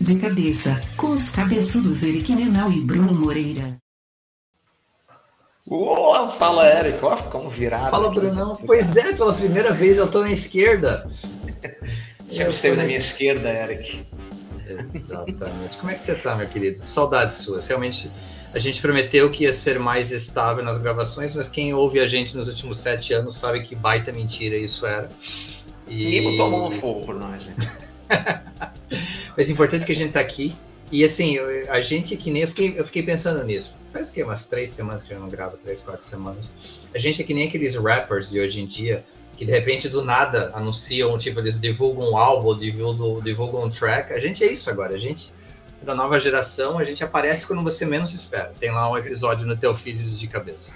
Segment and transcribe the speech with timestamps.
[0.00, 3.76] De cabeça, com os cabeçudos Eric Menal e Bruno Moreira.
[5.68, 7.04] Oh, fala, Eric.
[7.04, 7.90] Ó, ficamos virados.
[7.90, 8.56] Fala, Brunão.
[8.66, 11.06] Pois é, pela primeira vez eu tô na esquerda.
[12.26, 14.06] Sempre esteve na minha esquerda, Eric.
[14.66, 15.76] Exatamente.
[15.76, 16.82] Como é que você tá, meu querido?
[16.86, 17.68] Saudades suas.
[17.68, 18.10] Realmente,
[18.54, 22.34] a gente prometeu que ia ser mais estável nas gravações, mas quem ouve a gente
[22.34, 25.10] nos últimos sete anos sabe que baita mentira isso era.
[25.86, 26.04] E...
[26.04, 27.54] Ninguém botou a mão no fogo por nós, né?
[29.36, 30.54] mas o importante é que a gente tá aqui.
[30.92, 31.38] E assim,
[31.68, 32.42] a gente que nem.
[32.42, 33.76] Eu fiquei, eu fiquei pensando nisso.
[33.92, 34.22] Faz o quê?
[34.22, 36.52] Umas três semanas que eu não gravo, três, quatro semanas.
[36.94, 39.04] A gente é que nem aqueles rappers de hoje em dia
[39.36, 44.12] que de repente do nada anunciam, tipo, eles divulgam um álbum, divulgam, divulgam um track.
[44.12, 45.32] A gente é isso agora, a gente
[45.82, 48.52] da nova geração, a gente aparece quando você menos espera.
[48.60, 50.72] Tem lá um episódio no teu feed de cabeça.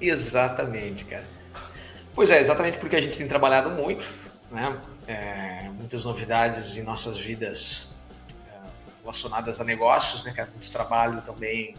[0.00, 1.24] Exatamente, cara.
[2.14, 4.04] Pois é, exatamente porque a gente tem trabalhado muito,
[4.50, 4.76] né?
[5.08, 7.96] É, muitas novidades em nossas vidas
[8.46, 8.58] é,
[9.00, 10.32] relacionadas a negócios, né?
[10.32, 11.74] Que é muito trabalho também.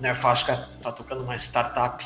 [0.00, 2.02] Não é fácil estar tá tocando uma startup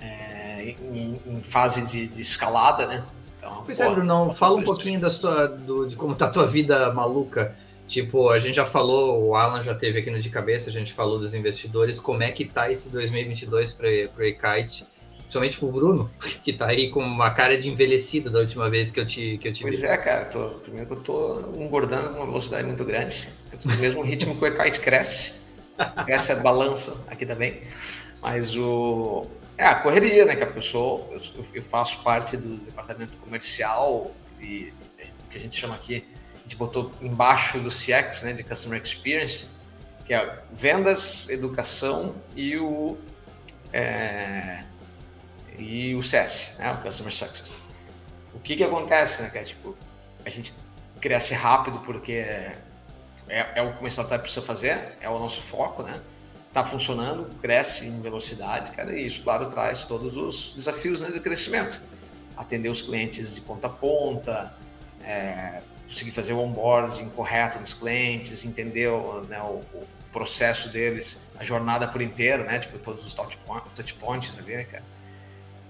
[0.00, 3.02] é, em, em, fase de, de, escalada, né?
[3.38, 6.46] Então, pois é, Bruno, fala um pouquinho da sua, do, de como tá a tua
[6.46, 7.56] vida maluca.
[7.86, 10.92] Tipo, a gente já falou, o Alan já teve aqui no De Cabeça, a gente
[10.92, 14.86] falou dos investidores, como é que tá esse 2022 para o eKite,
[15.28, 16.10] principalmente pro Bruno,
[16.42, 19.48] que tá aí com uma cara de envelhecido da última vez que eu te, que
[19.48, 22.84] eu te Pois é, cara, tô, primeiro que eu tô engordando com uma velocidade muito
[22.84, 23.28] grande,
[23.64, 25.42] no mesmo ritmo que o eKite cresce,
[26.06, 27.60] essa balança aqui também,
[28.20, 29.26] mas o...
[29.56, 34.72] É a correria, né, que a pessoa, eu, eu faço parte do departamento comercial e
[35.28, 36.04] que a gente chama aqui
[36.48, 39.46] gente botou embaixo do CX, né, de Customer Experience,
[40.06, 42.96] que é vendas, educação e o
[43.70, 44.64] é,
[45.58, 47.56] e o CS, né, o Customer Success.
[48.32, 49.76] O que que acontece, né, que é tipo
[50.24, 50.54] a gente
[51.00, 52.58] cresce rápido porque é,
[53.28, 56.00] é, é o que uma startup precisa fazer, é o nosso foco, né?
[56.52, 61.20] Tá funcionando, cresce em velocidade, cara, e isso, claro, traz todos os desafios né, de
[61.20, 61.80] crescimento.
[62.36, 64.54] Atender os clientes de ponta a ponta,
[65.04, 71.20] é, conseguir fazer o onboarding correto nos clientes, entender o, né, o, o, processo deles,
[71.38, 72.58] a jornada por inteiro, né?
[72.58, 73.38] Tipo, todos os touch,
[73.76, 74.82] touch points ali, né, cara?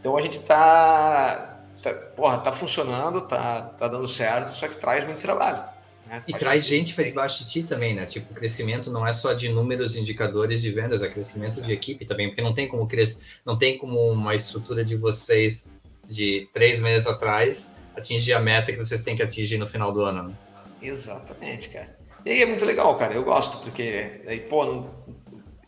[0.01, 5.05] Então a gente tá, tá, porra, tá funcionando, tá, tá dando certo, só que traz
[5.05, 5.65] muito trabalho.
[6.07, 6.23] Né?
[6.27, 8.07] E traz gente para debaixo de ti também, né?
[8.07, 12.29] Tipo, crescimento não é só de números, indicadores de vendas, é crescimento de equipe também,
[12.29, 15.69] porque não tem como crescer, não tem como uma estrutura de vocês
[16.09, 20.01] de três meses atrás atingir a meta que vocês têm que atingir no final do
[20.03, 20.29] ano.
[20.29, 20.35] Né?
[20.81, 21.99] Exatamente, cara.
[22.25, 23.15] E aí é muito legal, cara.
[23.15, 24.87] Eu gosto, porque aí, pô,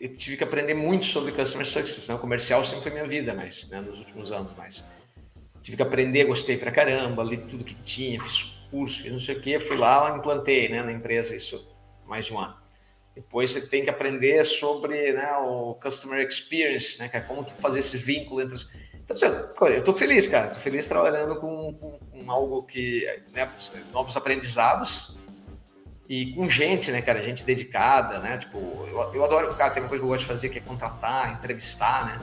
[0.01, 2.09] eu tive que aprender muito sobre Customer Success.
[2.09, 2.15] Né?
[2.15, 4.85] O comercial sempre foi minha vida, mas né, nos últimos anos, mas
[5.61, 9.37] tive que aprender, gostei pra caramba, li tudo que tinha, fiz curso, fiz não sei
[9.37, 11.69] o quê, fui lá, implantei né, na empresa isso
[12.07, 12.57] mais de um ano.
[13.15, 17.81] Depois você tem que aprender sobre né, o Customer Experience, né, que é como fazer
[17.81, 18.71] esse vínculo entre as
[19.11, 20.47] então, eu estou feliz, cara.
[20.47, 23.51] Estou feliz trabalhando com, com, com algo que, né,
[23.93, 25.19] novos aprendizados
[26.11, 28.37] e com gente, né, cara, gente dedicada, né?
[28.37, 30.61] Tipo, eu, eu adoro, cara, tem uma coisa que eu gosto de fazer que é
[30.61, 32.21] contratar, entrevistar, né?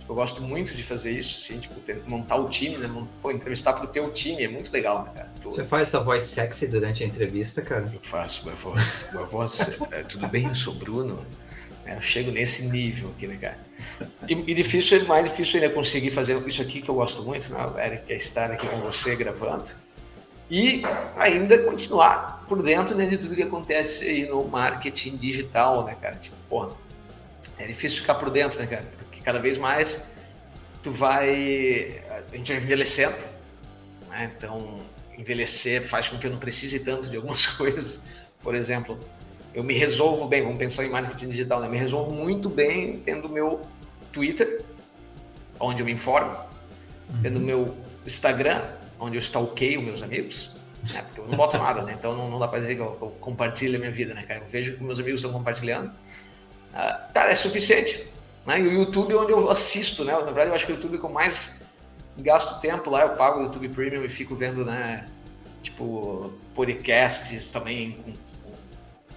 [0.00, 1.76] Tipo, eu gosto muito de fazer isso, assim, tipo,
[2.10, 2.90] montar o time, né?
[3.22, 5.32] Pô, entrevistar pro teu time é muito legal, né, cara?
[5.44, 7.88] Você faz essa voz sexy durante a entrevista, cara?
[7.94, 11.24] Eu faço uma voz, uma voz, é, tudo bem, eu sou Bruno.
[11.86, 13.58] É, eu chego nesse nível aqui, né, cara?
[14.28, 17.86] E, e difícil, mais difícil ainda conseguir fazer isso aqui que eu gosto muito, né,
[17.86, 19.70] Eric, que é estar aqui com você gravando.
[20.50, 20.82] E
[21.16, 26.16] ainda continuar por dentro né, de tudo que acontece aí no marketing digital, né, cara?
[26.16, 26.70] Tipo, porra,
[27.56, 28.84] é difícil ficar por dentro, né, cara?
[28.98, 30.04] Porque cada vez mais
[30.82, 32.02] tu vai.
[32.32, 33.16] A gente vai envelhecendo,
[34.08, 34.32] né?
[34.36, 34.80] Então,
[35.16, 38.00] envelhecer faz com que eu não precise tanto de algumas coisas.
[38.42, 38.98] Por exemplo,
[39.54, 41.68] eu me resolvo bem, vamos pensar em marketing digital, né?
[41.68, 43.60] Me resolvo muito bem tendo meu
[44.12, 44.64] Twitter,
[45.60, 47.20] onde eu me informo, uhum.
[47.22, 48.62] tendo meu Instagram,
[49.00, 50.50] onde eu stalkeio meus amigos,
[50.92, 51.02] né?
[51.02, 51.94] Porque eu não boto nada, né?
[51.98, 54.40] Então não, não dá para dizer que eu, eu, compartilho a minha vida, né, cara?
[54.40, 55.88] Eu vejo que meus amigos estão compartilhando.
[55.88, 58.06] Uh, cara, é suficiente.
[58.46, 58.60] Né?
[58.60, 60.12] E o YouTube é onde eu assisto, né?
[60.12, 61.60] Na verdade, eu acho que o YouTube é que mais
[62.18, 65.08] gasto tempo lá, eu pago o YouTube Premium e fico vendo, né?
[65.62, 68.12] Tipo, podcasts também com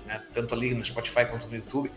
[0.06, 0.22] né?
[0.34, 1.92] tanto ali no Spotify quanto no YouTube.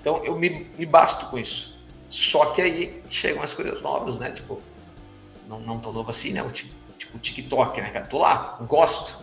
[0.00, 1.76] Então eu me, me basto com isso.
[2.08, 4.30] Só que aí chegam as coisas novas, né?
[4.30, 4.60] Tipo,
[5.48, 6.42] não, não tão novo assim, né?
[6.42, 6.72] O, tipo,
[7.14, 8.06] o TikTok, né, cara?
[8.06, 9.18] Tô lá, gosto.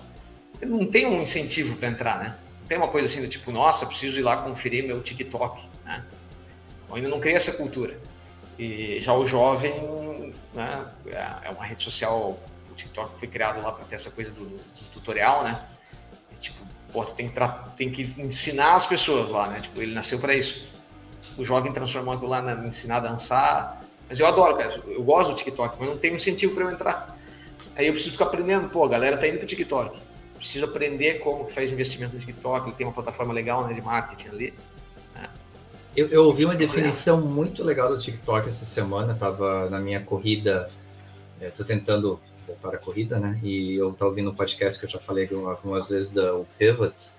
[0.62, 2.36] Não tem um incentivo para entrar, né?
[2.62, 6.04] Não tem uma coisa assim do tipo, nossa, preciso ir lá conferir meu TikTok, né?
[6.90, 8.00] Eu ainda não criei essa cultura.
[8.58, 9.74] E já o jovem,
[10.54, 10.86] né,
[11.44, 12.40] é uma rede social,
[12.72, 15.66] o TikTok foi criado lá para ter essa coisa do, do tutorial, né?
[16.32, 16.60] E, tipo,
[16.92, 17.40] pô, tu tem que,
[17.76, 19.60] tem que ensinar as pessoas lá, né?
[19.60, 20.66] Tipo, ele nasceu para isso.
[21.38, 23.82] O jovem transformou aquilo lá na ensinar a dançar.
[24.08, 24.82] Mas eu adoro, cara.
[24.86, 27.13] Eu gosto do TikTok, mas não tem incentivo para eu entrar.
[27.76, 28.70] Aí eu preciso ficar aprendendo.
[28.70, 30.00] Pô, a galera tá indo pro TikTok.
[30.36, 32.68] Preciso aprender como que faz investimento no TikTok.
[32.68, 34.54] Ele tem uma plataforma legal né, de marketing ali.
[35.16, 35.30] Né?
[35.96, 39.16] Eu, eu ouvi uma definição muito legal do TikTok essa semana.
[39.16, 40.70] Tava na minha corrida.
[41.42, 43.40] Estou tentando voltar à corrida, né?
[43.44, 47.12] E eu estava ouvindo um podcast que eu já falei algumas vezes da o Pivot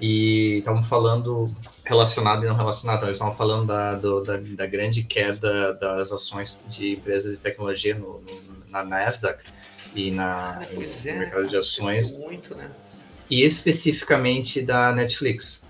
[0.00, 1.54] e estavam falando
[1.84, 6.10] relacionado e não relacionado, então, eles estavam falando da, do, da, da, grande queda das
[6.10, 9.44] ações de empresas de tecnologia no, no, na Nasdaq
[9.94, 12.10] e na, ah, no é, mercado de ações.
[12.16, 12.70] Muito, né?
[13.30, 15.64] E especificamente da Netflix.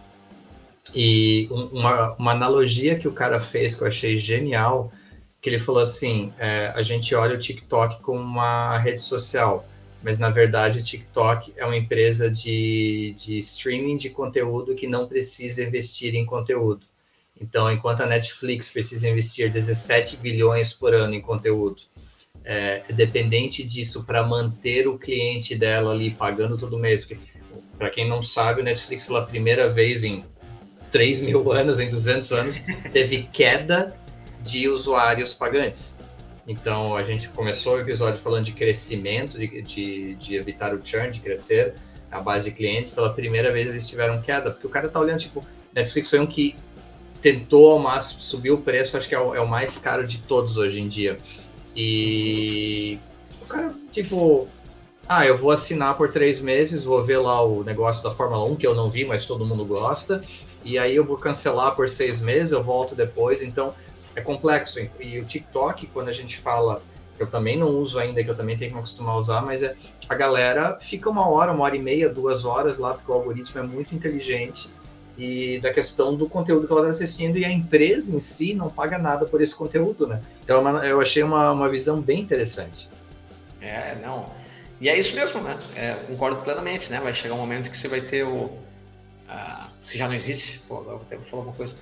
[0.95, 4.93] E uma, uma analogia que o cara fez que eu achei genial
[5.41, 9.67] que ele falou assim: é, a gente olha o TikTok como uma rede social,
[10.03, 15.09] mas na verdade o TikTok é uma empresa de, de streaming de conteúdo que não
[15.09, 16.87] precisa investir em conteúdo.
[17.41, 21.83] Então, enquanto a Netflix precisa investir 17 bilhões por ano em conteúdo,
[22.45, 27.07] é, dependente disso para manter o cliente dela ali pagando todo mês.
[27.79, 30.25] Para quem não sabe, o Netflix pela primeira vez em
[30.91, 32.59] 3 mil anos, em 200 anos,
[32.93, 33.97] teve queda
[34.43, 35.99] de usuários pagantes.
[36.47, 41.11] Então, a gente começou o episódio falando de crescimento, de, de, de evitar o churn,
[41.11, 41.75] de crescer
[42.11, 42.93] a base de clientes.
[42.93, 46.27] Pela primeira vez eles tiveram queda, porque o cara tá olhando, tipo, Netflix foi um
[46.27, 46.57] que
[47.23, 50.19] tentou ao máximo subir o preço, acho que é o, é o mais caro de
[50.19, 51.19] todos hoje em dia.
[51.75, 52.99] E
[53.41, 54.47] o cara, tipo,
[55.09, 58.57] ah, eu vou assinar por três meses, vou ver lá o negócio da Fórmula 1,
[58.57, 60.23] que eu não vi, mas todo mundo gosta,
[60.65, 63.43] e aí eu vou cancelar por seis meses, eu volto depois.
[63.43, 63.75] Então,
[64.15, 64.79] é complexo.
[65.01, 66.83] E o TikTok, quando a gente fala,
[67.17, 69.43] que eu também não uso ainda, que eu também tenho que me acostumar a usar,
[69.43, 69.75] mas é,
[70.09, 73.61] a galera fica uma hora, uma hora e meia, duas horas lá, porque o algoritmo
[73.61, 74.71] é muito inteligente
[75.17, 78.71] e da questão do conteúdo que ela está assistindo e a empresa em si não
[78.71, 80.23] paga nada por esse conteúdo, né?
[80.43, 82.89] Então eu achei uma, uma visão bem interessante.
[83.61, 84.27] É, não.
[84.81, 85.59] E é isso mesmo, né?
[85.77, 87.01] É, concordo plenamente, né?
[87.01, 88.47] Vai chegar um momento que você vai ter o.
[88.47, 91.77] Uh, se já não existe, pô, agora vou até falar uma coisa.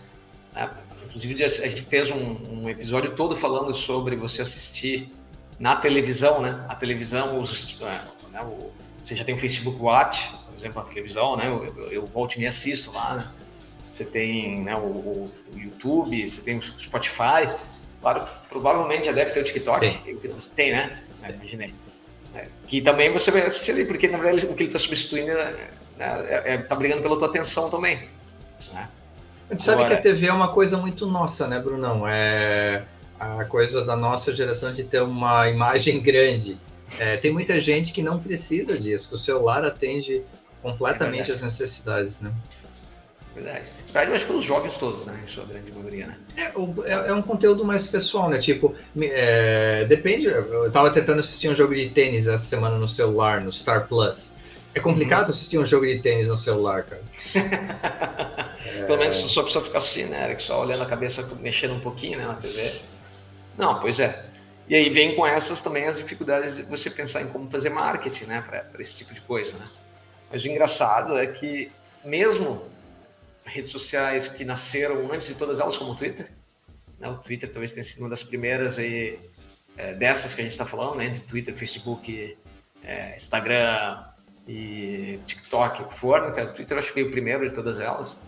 [0.54, 5.12] Uh, Inclusive, a gente fez um, um, episódio todo falando sobre você assistir
[5.58, 6.64] na televisão, né?
[6.68, 8.00] A televisão, os, é,
[8.30, 8.42] né?
[8.42, 8.70] o,
[9.02, 10.30] você já tem o Facebook Watch,
[10.60, 11.48] exemplo, a televisão, né?
[11.48, 13.30] Eu, eu, eu volto e me assisto lá, né?
[13.90, 17.52] Você tem né, o, o, YouTube, você tem o Spotify.
[18.00, 19.80] Claro, provavelmente já deve ter o TikTok.
[20.04, 20.16] Tem,
[20.54, 21.02] tem né?
[21.22, 21.74] É, imaginei.
[22.34, 25.32] É, que também você vai assistir ali, porque na verdade o que ele está substituindo
[25.32, 28.08] é, é, é, tá brigando pela tua atenção também.
[28.72, 28.88] Né?
[29.50, 32.06] A gente sabe que a TV é uma coisa muito nossa, né, Brunão?
[32.06, 32.84] É
[33.18, 36.56] a coisa da nossa geração de ter uma imagem grande.
[36.98, 39.14] É, tem muita gente que não precisa disso.
[39.14, 40.22] O celular atende
[40.62, 42.32] completamente é as necessidades, né?
[43.34, 43.70] Verdade.
[43.94, 45.20] Acho que os jovens todos, né?
[45.22, 46.18] Em sua grande maioria, né?
[46.36, 48.38] É, é, é um conteúdo mais pessoal, né?
[48.38, 50.26] Tipo, é, depende.
[50.26, 54.36] Eu tava tentando assistir um jogo de tênis essa semana no celular, no Star Plus.
[54.74, 55.30] É complicado uhum.
[55.30, 57.02] assistir um jogo de tênis no celular, cara.
[57.34, 58.82] é...
[58.86, 60.42] Pelo menos só precisa ficar assim, né, Eric?
[60.42, 62.74] Só olhando a cabeça, mexendo um pouquinho né, na TV.
[63.56, 64.26] Não, pois é.
[64.68, 68.24] E aí vem com essas também as dificuldades de você pensar em como fazer marketing,
[68.26, 69.66] né, para esse tipo de coisa, né?
[70.30, 71.70] Mas o engraçado é que
[72.04, 72.62] mesmo
[73.44, 76.30] redes sociais que nasceram antes de todas elas, como o Twitter,
[76.98, 79.18] né, o Twitter talvez tenha sido uma das primeiras aí,
[79.76, 82.38] é, dessas que a gente está falando, né, entre Twitter, Facebook,
[82.84, 84.04] é, Instagram,
[84.46, 87.78] e TikTok, o que for, né, o Twitter acho que veio o primeiro de todas
[87.78, 88.18] elas.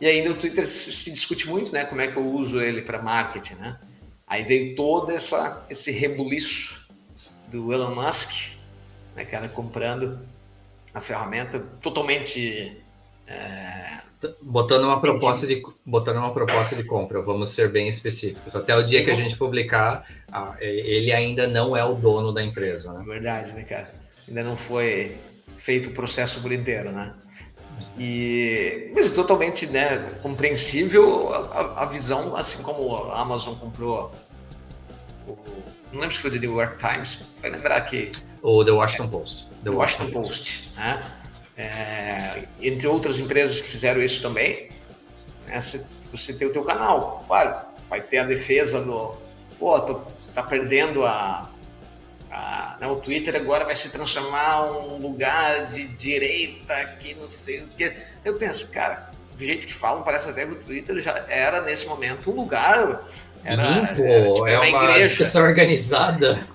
[0.00, 3.02] E ainda o Twitter se discute muito, né, como é que eu uso ele para
[3.02, 3.78] marketing, né?
[4.26, 6.88] Aí veio todo essa, esse rebuliço
[7.48, 8.52] do Elon Musk,
[9.14, 10.20] né, cara, comprando
[10.98, 12.76] a ferramenta totalmente
[13.26, 14.00] é...
[14.42, 17.22] botando uma proposta de botando uma proposta de compra.
[17.22, 18.54] Vamos ser bem específicos.
[18.54, 20.04] Até o dia que a gente publicar,
[20.60, 23.04] ele ainda não é o dono da empresa, né?
[23.06, 23.94] Verdade, né, cara?
[24.26, 25.16] Ainda não foi
[25.56, 27.14] feito o processo por inteiro, né?
[27.96, 34.12] E, mas totalmente né, compreensível a, a, visão, assim como a Amazon comprou
[35.98, 38.10] não lembro se foi o The New York Times, vai lembrar que...
[38.40, 39.48] O The Washington Post.
[39.64, 41.02] The Washington, Washington Post, né?
[41.56, 44.68] É, entre outras empresas que fizeram isso também,
[45.46, 47.56] né, você, você tem o teu canal, claro,
[47.90, 49.16] vai ter a defesa do,
[49.58, 50.00] pô, tô,
[50.32, 51.50] tá perdendo a,
[52.30, 57.62] ah, né, o Twitter agora vai se transformar um lugar de direita que não sei
[57.62, 57.92] o que.
[58.24, 61.86] Eu penso, cara, do jeito que falam, parece até que o Twitter já era nesse
[61.86, 63.04] momento um lugar.
[63.44, 65.08] Era, Limpo, era, tipo, é uma, uma igreja.
[65.08, 66.46] discussão organizada.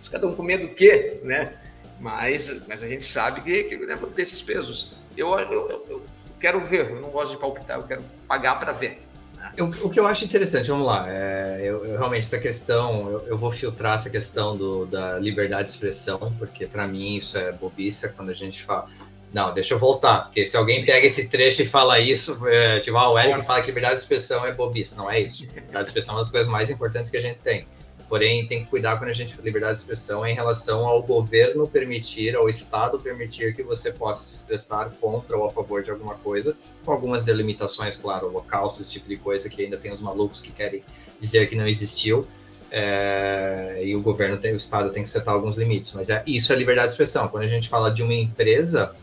[0.00, 1.54] Os caras estão com medo do quê, né?
[2.00, 4.92] Mas, mas a gente sabe que, que deve ter esses pesos.
[5.16, 6.02] Eu, eu, eu, eu
[6.38, 9.02] quero ver, eu não gosto de palpitar, eu quero pagar para ver.
[9.34, 9.52] Né?
[9.56, 13.26] Eu, o que eu acho interessante, vamos lá, é, eu, eu, realmente essa questão, eu,
[13.28, 17.52] eu, vou filtrar essa questão do, da liberdade de expressão, porque para mim isso é
[17.52, 18.88] bobiça quando a gente fala.
[19.34, 22.96] Não, deixa eu voltar, porque se alguém pega esse trecho e fala isso, é, tipo,
[22.96, 25.42] ah, o Eric fala que liberdade de expressão é bobiça, não é isso.
[25.52, 27.66] Liberdade de expressão é uma das coisas mais importantes que a gente tem.
[28.08, 31.66] Porém, tem que cuidar quando a gente fala liberdade de expressão em relação ao governo
[31.66, 36.14] permitir, ao Estado permitir que você possa se expressar contra ou a favor de alguma
[36.14, 40.40] coisa, com algumas delimitações, claro, holocausto, esse tipo de coisa que ainda tem os malucos
[40.40, 40.84] que querem
[41.18, 42.24] dizer que não existiu.
[42.70, 45.92] É, e o governo tem, o Estado tem que setar alguns limites.
[45.92, 47.26] Mas é, isso é liberdade de expressão.
[47.26, 48.94] Quando a gente fala de uma empresa,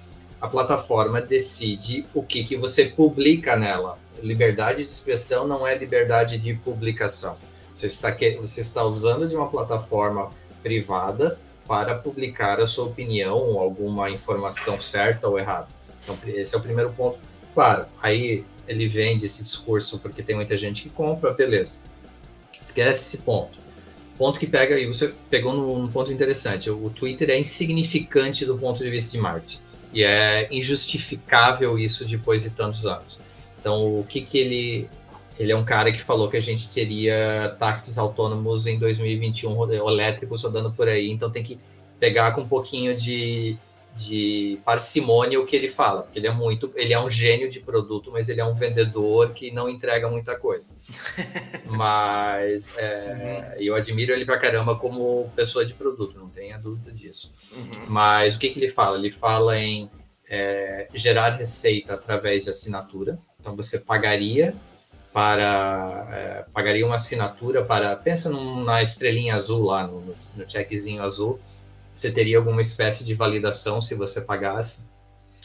[0.41, 4.00] a plataforma decide o que, que você publica nela.
[4.24, 7.38] Liberdade de expressão não é liberdade de publicação.
[7.75, 10.31] Você está, você está usando de uma plataforma
[10.63, 15.67] privada para publicar a sua opinião ou alguma informação certa ou errada.
[16.03, 17.19] Então, esse é o primeiro ponto.
[17.53, 21.81] Claro, aí ele vende esse discurso porque tem muita gente que compra, beleza.
[22.60, 23.60] Esquece esse ponto.
[24.17, 28.83] Ponto que pega, e você pegou num ponto interessante, o Twitter é insignificante do ponto
[28.83, 29.70] de vista de marketing.
[29.93, 33.19] E é injustificável isso depois de tantos anos.
[33.60, 34.89] Então, o que, que ele
[35.39, 40.43] ele é um cara que falou que a gente teria táxis autônomos em 2021 elétricos
[40.43, 41.57] rodando por aí, então tem que
[42.00, 43.57] pegar com um pouquinho de,
[43.95, 47.60] de parcimônia o que ele fala, porque ele é muito, ele é um gênio de
[47.60, 50.75] produto, mas ele é um vendedor que não entrega muita coisa.
[51.65, 53.63] mas é, uhum.
[53.63, 57.33] eu admiro ele pra caramba como pessoa de produto, não tenha dúvida disso.
[57.51, 57.86] Uhum.
[57.88, 58.98] Mas o que, que ele fala?
[58.98, 59.89] Ele fala em
[60.29, 63.19] é, gerar receita através de assinatura.
[63.39, 64.55] Então você pagaria
[65.12, 71.03] para é, pagaria uma assinatura para pensa num, na estrelinha azul lá no, no checkzinho
[71.03, 71.38] azul
[72.01, 74.86] você teria alguma espécie de validação se você pagasse?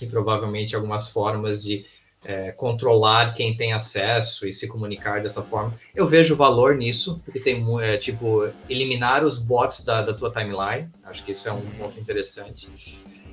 [0.01, 1.87] E provavelmente algumas formas de
[2.25, 5.75] é, controlar quem tem acesso e se comunicar dessa forma.
[5.95, 10.89] Eu vejo valor nisso porque tem é, tipo eliminar os bots da, da tua timeline.
[11.05, 12.69] Acho que isso é um ponto interessante.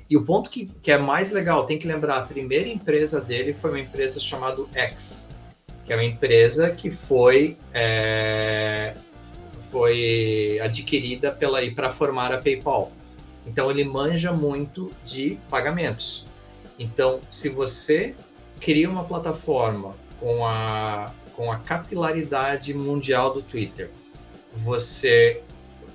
[0.09, 3.53] E o ponto que, que é mais legal tem que lembrar a primeira empresa dele
[3.53, 5.33] foi uma empresa chamada X
[5.85, 8.93] que é uma empresa que foi, é,
[9.71, 11.37] foi adquirida
[11.75, 12.91] para formar a PayPal.
[13.45, 16.25] Então ele manja muito de pagamentos.
[16.79, 18.15] Então, se você
[18.59, 23.89] cria uma plataforma com a, com a capilaridade mundial do Twitter,
[24.55, 25.41] você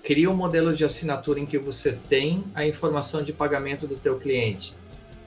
[0.03, 4.19] cria um modelo de assinatura em que você tem a informação de pagamento do teu
[4.19, 4.75] cliente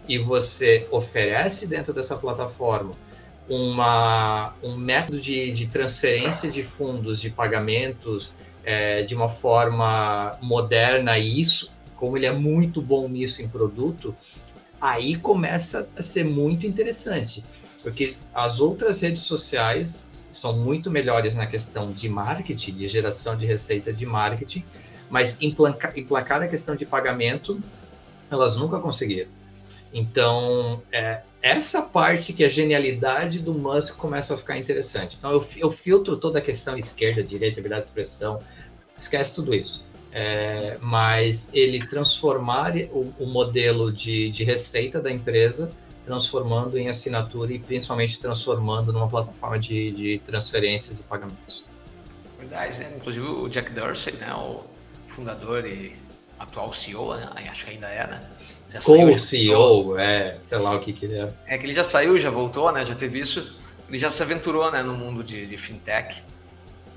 [0.07, 2.93] e você oferece dentro dessa plataforma
[3.49, 11.17] uma, um método de, de transferência de fundos, de pagamentos é, de uma forma moderna,
[11.17, 11.71] e isso,
[12.01, 14.15] como ele é muito bom nisso em produto,
[14.81, 17.46] aí começa a ser muito interessante,
[17.84, 23.46] porque as outras redes sociais são muito melhores na questão de marketing, de geração de
[23.46, 24.65] receita de marketing,
[25.12, 27.62] mas emplacar, emplacar a questão de pagamento,
[28.31, 29.29] elas nunca conseguiram.
[29.93, 35.17] Então, é, essa parte que a genialidade do Musk começa a ficar interessante.
[35.20, 38.39] Então, eu, eu filtro toda a questão esquerda, direita, liberdade de expressão,
[38.98, 39.86] esquece tudo isso.
[40.13, 45.71] É, mas ele transformar o, o modelo de, de, receita da empresa,
[46.05, 51.63] transformando em assinatura e principalmente transformando numa plataforma de, de transferências e pagamentos.
[52.37, 52.93] Verdade, né?
[52.97, 54.65] Inclusive o Jack Dorsey, né, o
[55.07, 55.95] fundador e
[56.37, 57.29] atual CEO, né?
[57.49, 58.21] acho que ainda é, né?
[58.79, 61.33] Co-CEO, é, sei lá o que que ele é.
[61.45, 62.85] É que ele já saiu, já voltou, né?
[62.85, 63.55] Já teve isso.
[63.89, 66.23] Ele já se aventurou, né, no mundo de, de fintech.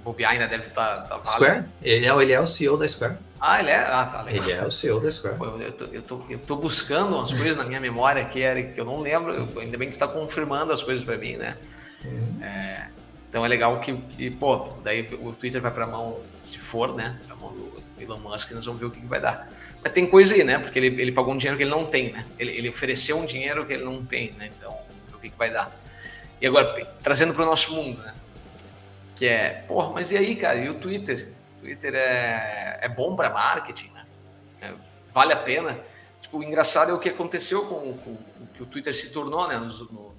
[0.04, 1.64] O Bob ainda deve estar tá, tá Square?
[1.82, 3.16] Ele é, ele é o CEO da Square.
[3.40, 3.78] Ah, ele é?
[3.78, 4.42] Ah, tá legal.
[4.42, 5.36] Ele é o CEO da Square.
[5.36, 8.40] Pô, eu, eu, tô, eu, tô, eu tô buscando umas coisas na minha memória aqui,
[8.40, 9.32] Eric, que eu não lembro.
[9.32, 11.56] Eu, ainda bem que tu tá confirmando as coisas para mim, né?
[12.04, 12.38] Uhum.
[12.42, 12.88] É,
[13.28, 17.18] então é legal que, que, pô, daí o Twitter vai pra mão, se for, né?
[17.26, 19.50] Pra mão do Elon Musk, nós vamos ver o que, que vai dar.
[19.82, 20.58] Mas tem coisa aí, né?
[20.58, 22.26] Porque ele, ele pagou um dinheiro que ele não tem, né?
[22.38, 24.50] Ele, ele ofereceu um dinheiro que ele não tem, né?
[24.56, 24.76] Então,
[25.14, 25.74] o que, que vai dar?
[26.40, 28.14] E agora, trazendo para o nosso mundo, né?
[29.16, 30.58] Que é, porra, mas e aí, cara?
[30.58, 31.28] E o Twitter?
[31.56, 34.06] O Twitter é, é bom para marketing, né?
[34.60, 34.72] É,
[35.12, 35.78] vale a pena?
[36.20, 39.46] Tipo, o engraçado é o que aconteceu com, com o que o Twitter se tornou,
[39.46, 39.56] né?
[39.58, 40.14] No,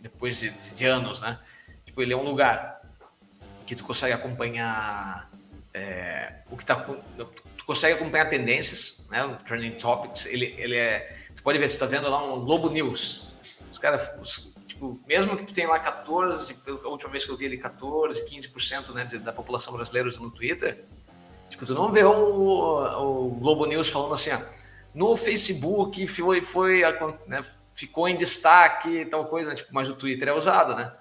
[0.00, 1.38] depois de, de, anos, né?
[1.84, 2.80] Tipo, ele é um lugar
[3.64, 5.30] que tu consegue acompanhar
[5.72, 6.74] é, o que está
[7.62, 9.24] tu consegue acompanhar tendências, né?
[9.24, 11.16] O Trending Topics, ele, ele é.
[11.36, 13.28] Tu pode ver, você está vendo lá um Globo News.
[13.70, 14.51] Os caras,
[14.82, 18.24] tipo, mesmo que tu tenha lá 14, a última vez que eu vi ele 14,
[18.28, 20.84] 15% né, da população brasileira usando o Twitter,
[21.48, 24.40] tipo, tu não vê o, o Globo News falando assim, ó,
[24.92, 26.82] No Facebook foi, foi
[27.26, 30.92] né, ficou em destaque tal coisa, né, tipo, mas o Twitter é usado, né?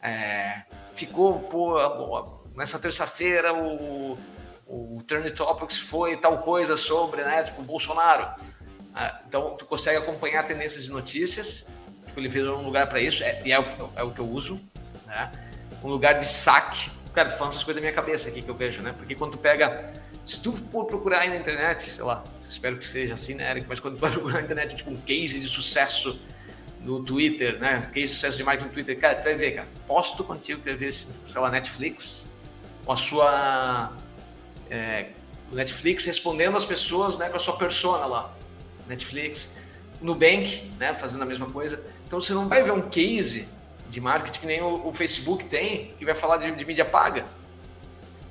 [0.00, 0.64] É,
[0.94, 4.16] ficou, pô, nessa terça-feira o,
[4.66, 8.28] o Turn Topics foi tal coisa sobre, né, tipo, Bolsonaro.
[8.94, 11.66] Ah, então, tu consegue acompanhar tendências e notícias,
[12.20, 13.56] ele virou um lugar para isso, é, e é,
[13.96, 14.60] é, o que eu uso,
[15.06, 15.30] né?
[15.82, 16.90] Um lugar de saque.
[17.12, 18.94] Cara, falando essas coisas da minha cabeça aqui que eu vejo, né?
[18.96, 19.92] Porque quando tu pega,
[20.24, 23.66] se tu for procurar aí na internet, sei lá, espero que seja assim, né, Eric?
[23.68, 26.20] Mas quando tu vai procurar na internet, tipo, um case de sucesso
[26.80, 27.90] no Twitter, né?
[27.92, 30.68] Case de sucesso de marketing no Twitter, cara, tu vai ver, cara, posto contigo que
[30.68, 32.34] vai ver, sei lá, Netflix,
[32.84, 33.92] com a sua
[34.70, 35.06] é,
[35.52, 38.34] Netflix respondendo as pessoas né, com a sua persona lá.
[38.86, 39.52] Netflix,
[40.00, 41.82] Nubank, né, fazendo a mesma coisa.
[42.06, 43.48] Então você não vai ver um case
[43.88, 47.24] de marketing que nem o, o Facebook tem, que vai falar de, de mídia paga.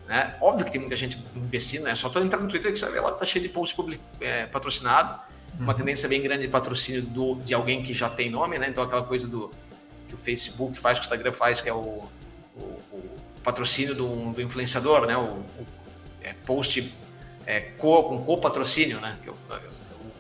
[0.07, 0.35] Né?
[0.39, 1.95] Óbvio que tem muita gente investindo, né?
[1.95, 3.75] Só tu entrar no Twitter que você vai ver lá que tá cheio de post
[3.75, 5.19] public, é, patrocinado.
[5.57, 5.63] Uhum.
[5.63, 8.67] Uma tendência bem grande de patrocínio do, de alguém que já tem nome, né?
[8.69, 9.51] Então aquela coisa do
[10.07, 12.03] que o Facebook faz, que o Instagram faz, que é o,
[12.55, 15.17] o, o patrocínio do, do, influenciador, né?
[15.17, 15.65] O, o
[16.21, 16.93] é, post
[17.47, 19.17] é, co, com co-patrocínio, né?
[19.25, 19.35] Eu,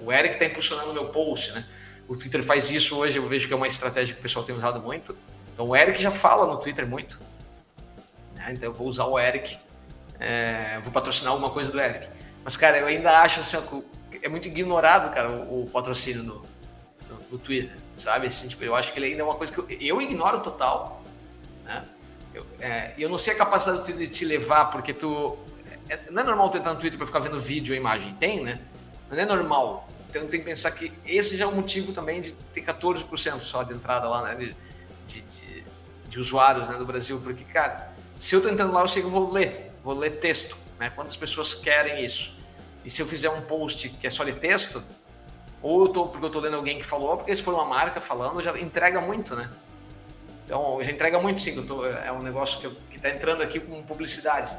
[0.05, 1.65] o Eric está impulsionando meu post, né?
[2.07, 4.55] O Twitter faz isso hoje, eu vejo que é uma estratégia que o pessoal tem
[4.55, 5.17] usado muito.
[5.53, 7.19] Então o Eric já fala no Twitter muito.
[8.35, 8.51] Né?
[8.53, 9.57] Então eu vou usar o Eric,
[10.19, 12.07] é, vou patrocinar alguma coisa do Eric.
[12.43, 13.57] Mas, cara, eu ainda acho assim,
[14.21, 16.35] é muito ignorado, cara, o, o patrocínio no,
[17.09, 18.27] no, no, Twitter, sabe?
[18.27, 21.03] Assim, tipo, eu acho que ele ainda é uma coisa que eu, eu ignoro total,
[21.63, 21.83] né?
[22.35, 25.37] Eu, é, eu não sei a capacidade do Twitter de te levar, porque tu
[25.89, 28.13] é, não é normal tu entrar no Twitter para ficar vendo vídeo ou imagem.
[28.15, 28.59] Tem, né?
[29.09, 29.87] Não é normal.
[30.15, 33.63] Então tem que pensar que esse já é o motivo também de ter 14% só
[33.63, 34.35] de entrada lá, né?
[34.35, 34.55] De,
[35.21, 35.65] de,
[36.07, 37.19] de, usuários né, do Brasil.
[37.21, 39.73] Porque, cara, se eu tô entrando lá, eu sei que eu vou ler.
[39.83, 40.57] Vou ler texto.
[40.79, 40.89] Né?
[40.89, 42.33] Quantas pessoas querem isso?
[42.85, 44.81] E se eu fizer um post que é só de texto,
[45.61, 47.65] ou eu tô porque eu tô lendo alguém que falou, ou porque se for uma
[47.65, 49.51] marca falando, já entrega muito, né?
[50.45, 51.61] Então, já entrega muito sim.
[51.65, 54.55] Tô, é um negócio que, eu, que tá entrando aqui com publicidade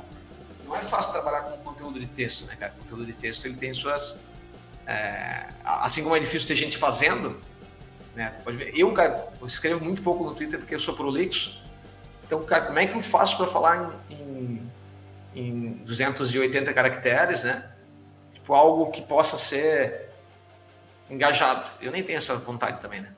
[0.67, 2.73] não é fácil trabalhar com conteúdo de texto, né, cara?
[2.73, 4.21] Conteúdo de texto ele tem suas.
[4.87, 7.37] É, assim como é difícil ter gente fazendo,
[8.15, 8.35] né?
[8.75, 11.61] Eu, cara, eu escrevo muito pouco no Twitter porque eu sou prolixo.
[12.25, 14.73] Então, cara, como é que eu faço para falar em, em,
[15.35, 17.71] em 280 caracteres, né?
[18.33, 20.09] Tipo, algo que possa ser
[21.11, 21.71] engajado.
[21.81, 23.13] Eu nem tenho essa vontade também, né?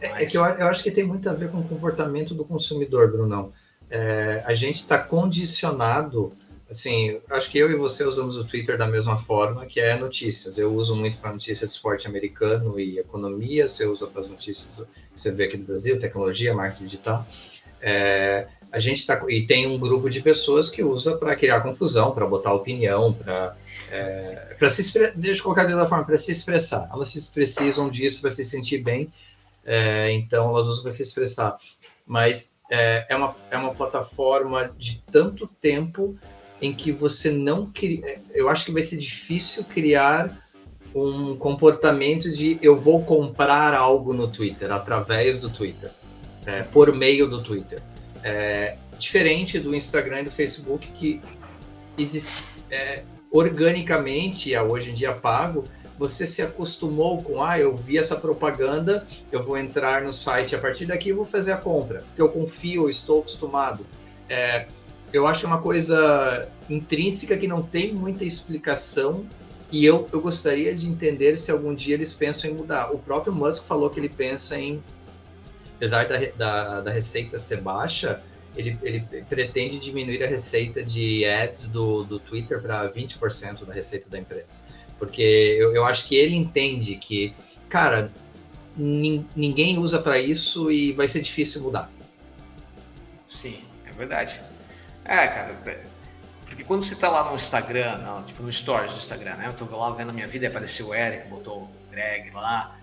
[0.00, 0.10] Mas...
[0.10, 2.44] É, é que eu, eu, acho que tem muito a ver com o comportamento do
[2.44, 3.52] consumidor, Brunão.
[3.88, 6.32] É, a gente está condicionado
[6.70, 10.58] assim, acho que eu e você usamos o Twitter da mesma forma, que é notícias.
[10.58, 14.74] Eu uso muito para notícia de esporte americano e economia, você usa para as notícias
[14.74, 17.26] que você vê aqui do Brasil, tecnologia, marketing digital.
[17.80, 22.12] É, a gente está e tem um grupo de pessoas que usa para criar confusão,
[22.12, 23.56] para botar opinião, para
[23.90, 26.88] é, para se deixa colocar outra forma, para se expressar.
[26.92, 29.12] Elas precisam disso para se sentir bem,
[29.64, 31.56] é, então elas usam para se expressar.
[32.04, 36.16] Mas é, é, uma, é uma plataforma de tanto tempo
[36.60, 38.18] em que você não cria.
[38.34, 40.42] Eu acho que vai ser difícil criar
[40.94, 45.90] um comportamento de eu vou comprar algo no Twitter, através do Twitter,
[46.46, 47.82] é, por meio do Twitter.
[48.24, 51.20] É, diferente do Instagram e do Facebook, que
[51.98, 55.64] existe, é, organicamente, hoje em dia pago,
[55.98, 60.58] você se acostumou com, ah, eu vi essa propaganda, eu vou entrar no site a
[60.58, 63.84] partir daqui e vou fazer a compra, porque eu confio, eu estou acostumado.
[64.28, 64.66] É,
[65.16, 69.24] eu acho que é uma coisa intrínseca que não tem muita explicação
[69.70, 72.92] e eu, eu gostaria de entender se algum dia eles pensam em mudar.
[72.92, 74.82] O próprio Musk falou que ele pensa em,
[75.76, 78.22] apesar da, da, da receita ser baixa,
[78.56, 84.08] ele, ele pretende diminuir a receita de ads do, do Twitter para 20% da receita
[84.08, 84.64] da empresa.
[84.98, 87.34] Porque eu, eu acho que ele entende que,
[87.68, 88.10] cara,
[88.76, 91.90] ninguém usa para isso e vai ser difícil mudar.
[93.26, 94.40] Sim, é verdade.
[95.08, 95.80] É, cara, é,
[96.46, 99.46] porque quando você tá lá no Instagram, não, tipo no Stories do Instagram, né?
[99.48, 102.76] Eu tô lá vendo a minha vida apareceu o Eric, botou o Greg lá,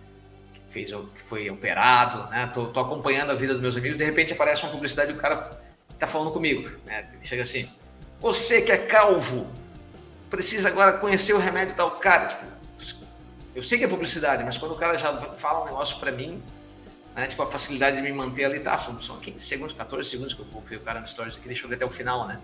[0.54, 2.50] que, fez, que foi operado, né?
[2.54, 5.18] Tô, tô acompanhando a vida dos meus amigos, de repente aparece uma publicidade e o
[5.18, 5.60] cara
[5.98, 7.10] tá falando comigo, né?
[7.22, 7.70] Chega assim,
[8.20, 9.48] você que é calvo,
[10.30, 11.92] precisa agora conhecer o remédio tal.
[12.00, 12.46] Cara, tipo,
[13.56, 16.42] eu sei que é publicidade, mas quando o cara já fala um negócio para mim,
[17.16, 17.28] né?
[17.28, 18.78] Tipo, a facilidade de me manter ali, tá?
[18.78, 21.66] São, são 15 segundos, 14 segundos que eu ver o cara no stories aqui, deixa
[21.66, 22.40] eu ver até o final, né?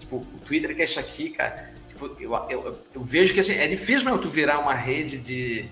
[0.00, 1.72] Tipo, o Twitter que é isso aqui, cara.
[1.88, 5.68] Tipo, eu, eu, eu vejo que assim, é difícil mesmo tu virar uma rede de.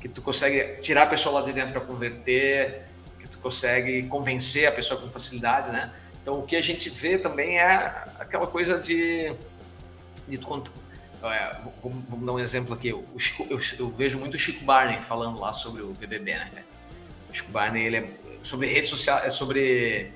[0.00, 2.84] que tu consegue tirar a pessoa lá de dentro para converter,
[3.20, 5.92] que tu consegue convencer a pessoa com facilidade, né?
[6.22, 9.32] Então, o que a gente vê também é aquela coisa de.
[10.26, 10.36] de
[11.22, 12.92] É, vamos, vamos, dar um exemplo aqui.
[13.16, 16.64] Chico, eu, eu, vejo muito o Chico Barney falando lá sobre o BBB, né?
[17.36, 18.08] Chico Barney, ele é
[18.42, 20.12] sobre redes sociais, é sobre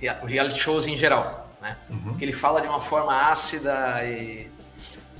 [0.00, 1.76] reality shows em geral, né?
[1.90, 2.16] Uhum.
[2.16, 4.50] Que ele fala de uma forma ácida e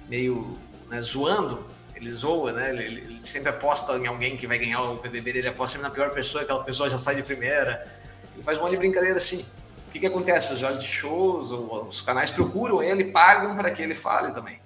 [0.09, 1.67] meio né, zoando.
[1.95, 2.71] Ele zoa, né?
[2.71, 6.11] Ele, ele, sempre aposta em alguém que vai ganhar o BBB, ele aposta na pior
[6.11, 7.87] pessoa, aquela pessoa já sai de primeira.
[8.35, 9.45] Ele faz um monte de brincadeira assim.
[9.89, 10.53] O que, que acontece?
[10.53, 14.61] Os reality shows, os canais procuram ele, pagam para que ele fale também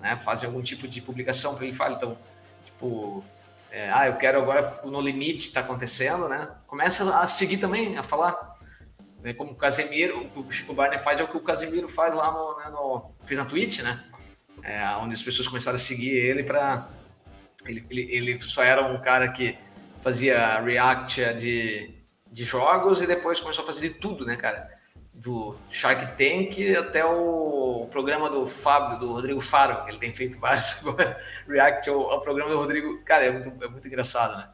[0.00, 0.16] né?
[0.16, 2.16] Fazem algum tipo de publicação para ele falar, então,
[2.64, 3.24] tipo,
[3.70, 6.48] é, ah, eu quero agora no limite está acontecendo, né?
[6.66, 8.56] Começa a seguir também, a falar.
[9.20, 9.34] Né?
[9.34, 12.14] Como o Casemiro, o que o Chico Barney faz é o que o Casemiro faz
[12.14, 14.02] lá no, né, no fez na Twitch, né?
[14.62, 16.88] É, onde as pessoas começaram a seguir ele para
[17.66, 19.56] ele, ele, ele, só era um cara que
[20.00, 21.94] fazia react de,
[22.30, 24.77] de jogos e depois começou a fazer de tudo, né, cara?
[25.18, 30.38] Do Shark Tank até o programa do Fábio, do Rodrigo Faro, que ele tem feito
[30.40, 33.02] vários agora, react ao, ao, programa do Rodrigo.
[33.04, 34.48] Cara, é muito, é muito engraçado, né?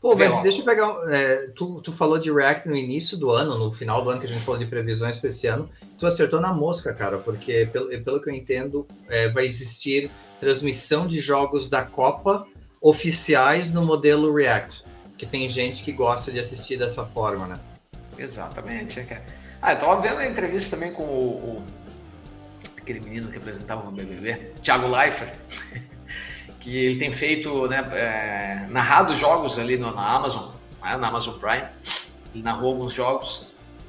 [0.00, 0.88] Pô, mas deixa eu pegar.
[1.08, 4.26] É, tu, tu falou de React no início do ano, no final do ano que
[4.26, 5.68] a gente falou de previsões para esse ano.
[5.98, 11.06] Tu acertou na mosca, cara, porque pelo, pelo que eu entendo, é, vai existir transmissão
[11.06, 12.46] de jogos da Copa
[12.80, 14.84] oficiais no modelo React.
[15.16, 17.58] Que tem gente que gosta de assistir dessa forma, né?
[18.18, 19.24] Exatamente, é, cara.
[19.60, 21.62] Ah, eu tava vendo a entrevista também com o, o
[22.86, 25.34] aquele menino que apresentava o BBB, Thiago Leifert,
[26.60, 31.34] que ele tem feito, né, é, narrado jogos ali no, na Amazon, né, na Amazon
[31.38, 31.64] Prime.
[32.32, 33.46] Ele narrou alguns jogos.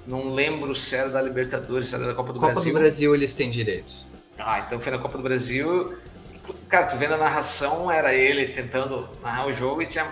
[0.07, 2.71] Não lembro se era da Libertadores, se era da Copa do Copa Brasil.
[2.71, 4.07] Copa do Brasil eles têm direitos.
[4.39, 5.95] Ah, então foi na Copa do Brasil.
[6.69, 10.07] Cara, tu vendo a narração, era ele tentando narrar o jogo e tinha,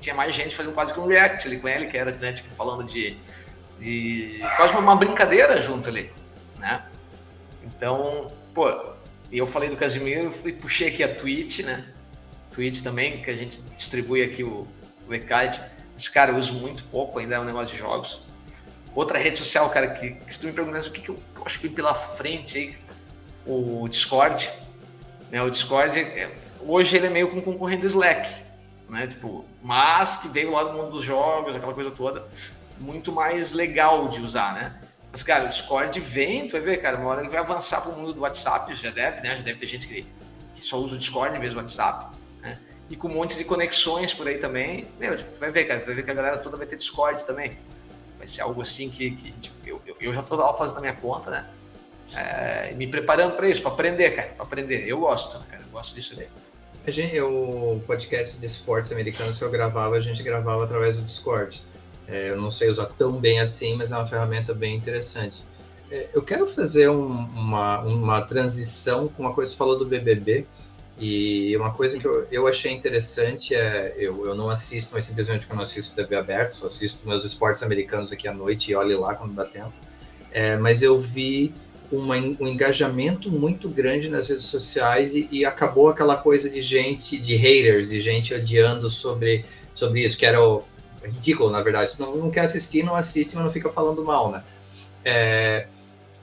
[0.00, 2.52] tinha mais gente fazendo quase que um react ali com ele, que era né, tipo,
[2.56, 3.16] falando de
[3.82, 6.10] de quase uma brincadeira junto ali,
[6.58, 6.84] né?
[7.64, 8.70] Então, pô,
[9.30, 11.84] eu falei do Casimiro e puxei aqui a Twitch, né?
[12.52, 14.68] Twitch também, que a gente distribui aqui o,
[15.08, 15.60] o ECAD.
[15.94, 18.22] Mas, cara, eu uso muito pouco, ainda é um negócio de jogos.
[18.94, 21.58] Outra rede social, cara, que, que se tu me perguntasse o que, que eu, acho
[21.58, 22.76] que pela frente aí,
[23.44, 24.48] o Discord.
[25.30, 25.42] Né?
[25.42, 28.28] O Discord, é, hoje ele é meio com um concorrente do Slack,
[28.88, 29.08] né?
[29.08, 32.28] Tipo, mas que veio lá do mundo dos jogos, aquela coisa toda
[32.78, 34.80] muito mais legal de usar, né?
[35.12, 37.92] Mas, cara, o Discord vem, tu vai ver, cara, uma hora ele vai avançar para
[37.92, 39.36] o mundo do WhatsApp, já deve, né?
[39.36, 40.06] Já deve ter gente que,
[40.54, 42.58] que só usa o Discord vez do WhatsApp, né?
[42.88, 44.86] E com um monte de conexões por aí também.
[44.98, 47.24] Meu, tipo, vai ver, cara, tu vai ver que a galera toda vai ter Discord
[47.26, 47.58] também.
[48.16, 50.80] Vai ser algo assim que, que tipo, eu, eu, eu, já tô lá fazendo a
[50.80, 51.46] minha conta, né?
[52.14, 54.88] É, me preparando para isso, para aprender, cara, para aprender.
[54.88, 56.28] Eu gosto, né, cara, eu gosto disso daí.
[56.88, 61.62] Gente, o podcast de esportes americanos que eu gravava, a gente gravava através do Discord.
[62.06, 65.44] É, eu não sei usar tão bem assim, mas é uma ferramenta bem interessante.
[65.90, 69.86] É, eu quero fazer um, uma, uma transição com uma coisa que você falou do
[69.86, 70.46] BBB.
[70.98, 75.40] E uma coisa que eu, eu achei interessante é, eu, eu não assisto, mas simplesmente
[75.40, 78.74] porque eu não assisto TV aberta, só assisto meus esportes americanos aqui à noite e
[78.74, 79.72] olhe lá quando dá tempo.
[80.30, 81.52] É, mas eu vi
[81.90, 87.18] uma, um engajamento muito grande nas redes sociais e, e, acabou aquela coisa de gente,
[87.18, 90.64] de haters, e gente odiando sobre, sobre isso, que era o,
[91.04, 91.90] ridículo, na verdade.
[91.90, 94.42] Se não, não quer assistir, não assiste, mas não fica falando mal, né?
[95.04, 95.66] É,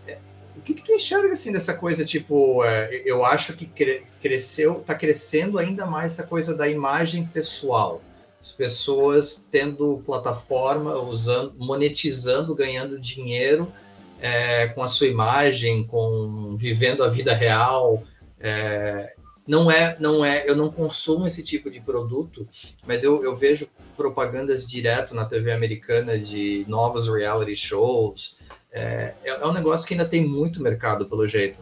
[0.08, 0.18] é,
[0.58, 4.84] o que, que tu enxerga assim dessa coisa, tipo, é, eu acho que cre cresceu,
[4.86, 8.02] tá crescendo ainda mais essa coisa da imagem pessoal.
[8.42, 13.72] As pessoas tendo plataforma, usando, monetizando, ganhando dinheiro
[14.20, 18.04] é, com a sua imagem, com vivendo a vida real.
[18.39, 19.13] É,
[19.50, 22.48] não é, não é, eu não consumo esse tipo de produto,
[22.86, 28.38] mas eu, eu vejo propagandas direto na TV americana de novos reality shows.
[28.72, 31.60] É, é, é um negócio que ainda tem muito mercado, pelo jeito.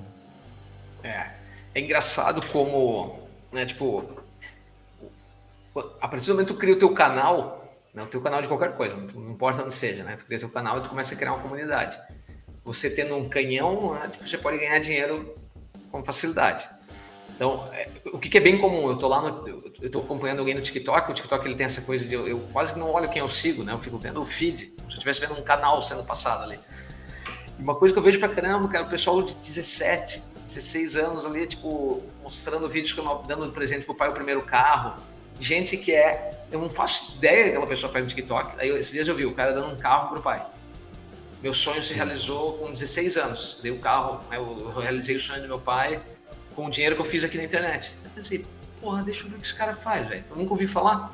[1.01, 1.29] É,
[1.73, 4.03] é engraçado como, né, tipo,
[6.01, 8.49] a partir do momento que tu cria o teu canal, né, o teu canal de
[8.49, 11.15] qualquer coisa, não importa onde seja, né, tu cria o teu canal e tu começa
[11.15, 11.97] a criar uma comunidade.
[12.65, 15.33] Você tendo um canhão, né, tipo, você pode ganhar dinheiro
[15.89, 16.75] com facilidade.
[17.37, 19.47] Então, é, o que, que, é bem comum, eu tô lá no,
[19.79, 22.39] eu tô acompanhando alguém no TikTok, o TikTok ele tem essa coisa de eu, eu,
[22.51, 23.73] quase que não olho quem eu sigo, né?
[23.73, 26.59] Eu fico vendo o feed, como se eu estivesse vendo um canal sendo passado ali.
[27.59, 31.27] E uma coisa que eu vejo pra caramba, cara, o pessoal de 17, 16 anos
[31.27, 34.99] ali, tipo, mostrando vídeos que eu dando presente pro pai o primeiro carro.
[35.39, 38.59] Gente que é, eu não faço ideia que aquela pessoa faz no TikTok.
[38.59, 40.43] Aí esses dias eu vi o cara dando um carro pro pai.
[41.43, 43.59] Meu sonho se realizou com 16 anos.
[43.61, 46.01] Dei o carro, né, eu realizei o sonho do meu pai
[46.57, 47.93] com o dinheiro que eu fiz aqui na internet.
[48.03, 48.43] Eu pensei,
[48.81, 50.25] porra, deixa eu ver o que esse cara faz, velho.
[50.27, 51.13] Eu nunca ouvi falar.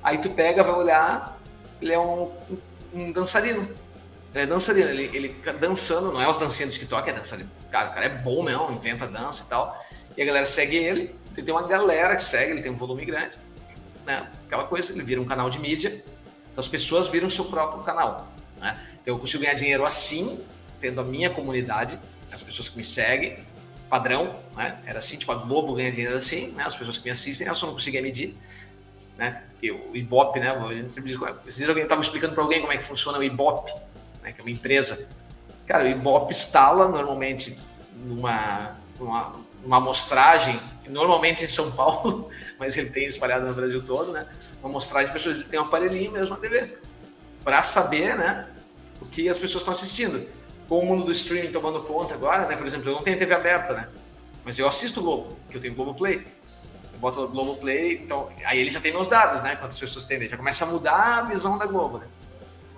[0.00, 1.36] Aí tu pega, vai olhar,
[1.82, 2.30] ele é um,
[2.94, 3.68] um dançarino.
[4.32, 7.50] Ele é dançarino, ele, ele dançando, não é os dancinhos do TikTok, é dançarino.
[7.72, 9.84] Cara, o cara é bom mesmo, inventa dança e tal.
[10.16, 13.34] E a galera segue ele, tem uma galera que segue, ele tem um volume grande,
[14.06, 14.28] né?
[14.46, 16.04] Aquela coisa, ele vira um canal de mídia,
[16.52, 18.80] então as pessoas viram seu próprio canal, né?
[19.02, 20.40] Então eu consigo ganhar dinheiro assim,
[20.80, 21.98] tendo a minha comunidade,
[22.30, 23.38] as pessoas que me seguem,
[23.88, 24.78] padrão, né?
[24.86, 26.64] Era assim, tipo, a Globo ganha dinheiro assim, né?
[26.64, 28.36] As pessoas que me assistem, eu só não conseguia medir,
[29.16, 29.42] né?
[29.90, 30.50] O Ibope, né?
[30.50, 33.72] A gente sempre estava explicando para alguém como é que funciona o Ibope,
[34.22, 34.32] né?
[34.32, 35.08] Que é uma empresa.
[35.66, 37.58] Cara, o Ibope instala normalmente
[37.94, 44.12] numa, numa, numa amostragem, normalmente em São Paulo, mas ele tem espalhado no Brasil todo,
[44.12, 44.26] né?
[44.60, 46.78] Uma amostragem de pessoas, ele tem um aparelhinho mesmo na TV,
[47.42, 48.46] para saber, né?
[49.00, 50.37] O que as pessoas estão assistindo
[50.68, 52.56] com o mundo do streaming tomando conta agora, né?
[52.56, 53.88] Por exemplo, eu não tenho TV aberta, né?
[54.44, 56.26] Mas eu assisto o Globo, que eu tenho Globo Play.
[56.92, 59.56] Eu boto o Globo Play, então aí ele já tem meus dados, né?
[59.56, 62.06] Quantas pessoas tem, já começa a mudar a visão da Globo, né?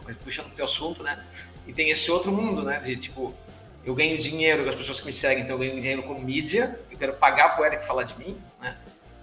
[0.05, 1.25] Mas puxando pro teu assunto, né?
[1.67, 2.79] E tem esse outro mundo, né?
[2.79, 3.35] De tipo,
[3.85, 6.79] eu ganho dinheiro com as pessoas que me seguem, então eu ganho dinheiro com mídia,
[6.91, 8.77] eu quero pagar pro Eric falar de mim, né?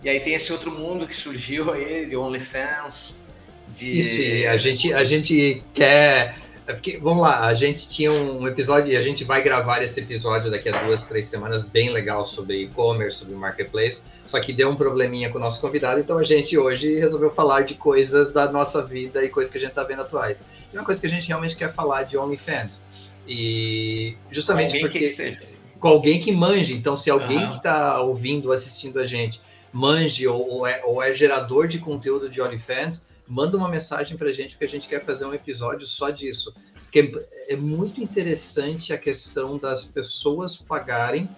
[0.03, 3.27] E aí tem esse outro mundo que surgiu aí, de OnlyFans,
[3.69, 3.99] de...
[3.99, 6.35] Isso, a gente, a gente quer
[6.67, 10.01] é porque, vamos lá, a gente tinha um episódio, e a gente vai gravar esse
[10.01, 14.03] episódio daqui a duas, três semanas, bem legal sobre e-commerce, sobre marketplace.
[14.25, 17.61] Só que deu um probleminha com o nosso convidado, então a gente hoje resolveu falar
[17.61, 20.43] de coisas da nossa vida e coisas que a gente está vendo atuais.
[20.73, 22.83] E uma coisa que a gente realmente quer falar de OnlyFans.
[23.25, 25.07] E justamente alguém porque.
[25.07, 26.73] Que com alguém que manje.
[26.73, 27.49] Então, se alguém uhum.
[27.49, 32.29] que está ouvindo, assistindo a gente, manje ou, ou, é, ou é gerador de conteúdo
[32.29, 35.85] de OnlyFans, manda uma mensagem para a gente, porque a gente quer fazer um episódio
[35.85, 36.53] só disso.
[36.83, 41.29] Porque é muito interessante a questão das pessoas pagarem.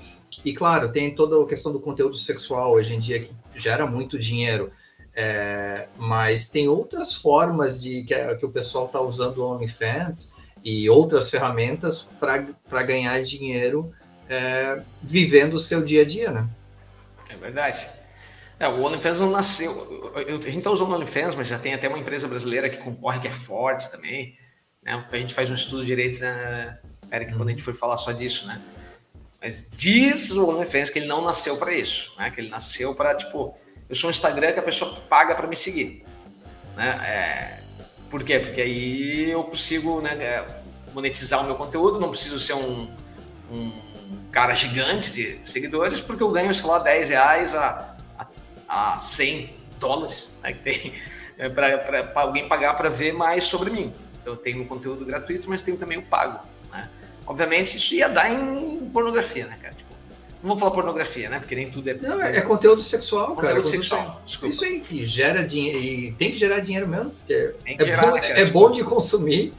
[0.45, 4.17] E claro, tem toda a questão do conteúdo sexual hoje em dia que gera muito
[4.17, 4.71] dinheiro.
[5.15, 10.31] É, mas tem outras formas de que, que o pessoal está usando o OnlyFans
[10.63, 13.91] e outras ferramentas para ganhar dinheiro
[14.29, 16.47] é, vivendo o seu dia a dia, né?
[17.27, 17.98] É verdade.
[18.59, 20.11] É, o OnlyFans não nasceu.
[20.13, 23.19] a gente está usando o OnlyFans, mas já tem até uma empresa brasileira que concorre,
[23.21, 24.37] que é forte também.
[24.83, 25.05] Né?
[25.09, 26.77] A gente faz um estudo direito, né,
[27.11, 28.61] Eric, quando a gente foi falar só disso, né?
[29.41, 32.29] Mas diz o OnlyFans que ele não nasceu para isso, né?
[32.29, 35.55] Que ele nasceu para, tipo, eu sou um Instagram que a pessoa paga para me
[35.55, 36.03] seguir,
[36.75, 36.89] né?
[37.07, 37.59] É,
[38.09, 38.39] por quê?
[38.39, 40.45] Porque aí eu consigo né, é,
[40.93, 42.93] monetizar o meu conteúdo, não preciso ser um,
[43.49, 43.71] um
[44.31, 47.95] cara gigante de seguidores, porque eu ganho, sei lá, 10 reais a
[48.69, 50.93] a 100 dólares né, que tem
[51.37, 53.91] é, para alguém pagar para ver mais sobre mim.
[54.25, 56.39] Eu tenho o conteúdo gratuito, mas tenho também o pago.
[56.71, 56.87] Né?
[57.25, 59.73] Obviamente, isso ia dar em pornografia, né, cara?
[59.73, 59.89] Tipo,
[60.43, 61.39] não vou falar pornografia, né?
[61.39, 61.93] Porque nem tudo é.
[61.95, 63.65] Não, é, é conteúdo sexual, conteúdo cara.
[63.65, 64.21] sexual.
[64.23, 64.53] Desculpa.
[64.53, 65.79] Isso aí que gera dinheiro.
[65.79, 67.11] E tem que gerar dinheiro mesmo.
[67.11, 69.53] Porque é, gerar, bom, né, é bom de consumir.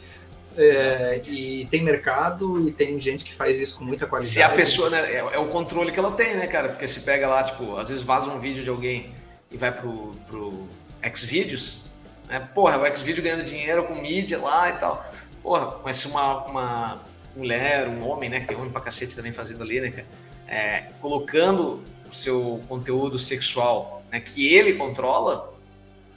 [0.56, 4.34] É, e tem mercado e tem gente que faz isso com muita qualidade.
[4.34, 6.70] Se a pessoa, né, é, é, o controle que ela tem, né, cara?
[6.70, 9.14] Porque se pega lá, tipo, às vezes vaza um vídeo de alguém
[9.50, 10.68] e vai pro, pro
[11.14, 11.82] Xvideos,
[12.28, 12.40] né?
[12.54, 15.04] Porra, o Xvideo ganhando dinheiro com mídia lá e tal.
[15.42, 17.00] Porra, conhece uma, uma
[17.36, 18.40] mulher, um homem, né?
[18.40, 20.06] Que tem homem pra cacete também fazendo ali, né, cara?
[20.48, 24.18] É, colocando o seu conteúdo sexual, né?
[24.18, 25.54] Que ele controla,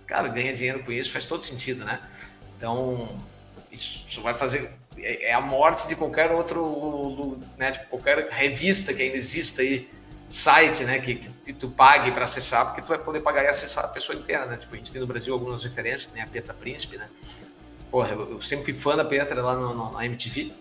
[0.08, 2.00] cara, ganha dinheiro com isso, faz todo sentido, né?
[2.58, 3.10] Então,
[3.72, 9.02] isso vai fazer é, é a morte de qualquer outro, né, de qualquer revista que
[9.02, 9.90] ainda exista aí,
[10.28, 13.86] site, né, que, que tu pague para acessar, porque tu vai poder pagar e acessar
[13.86, 14.58] a pessoa inteira, né?
[14.58, 17.08] Tipo, a gente tem no Brasil algumas referências, que nem a Petra Príncipe, né?
[17.92, 20.52] Porra, eu, sempre fui fã da Petra lá no, no, na MTV,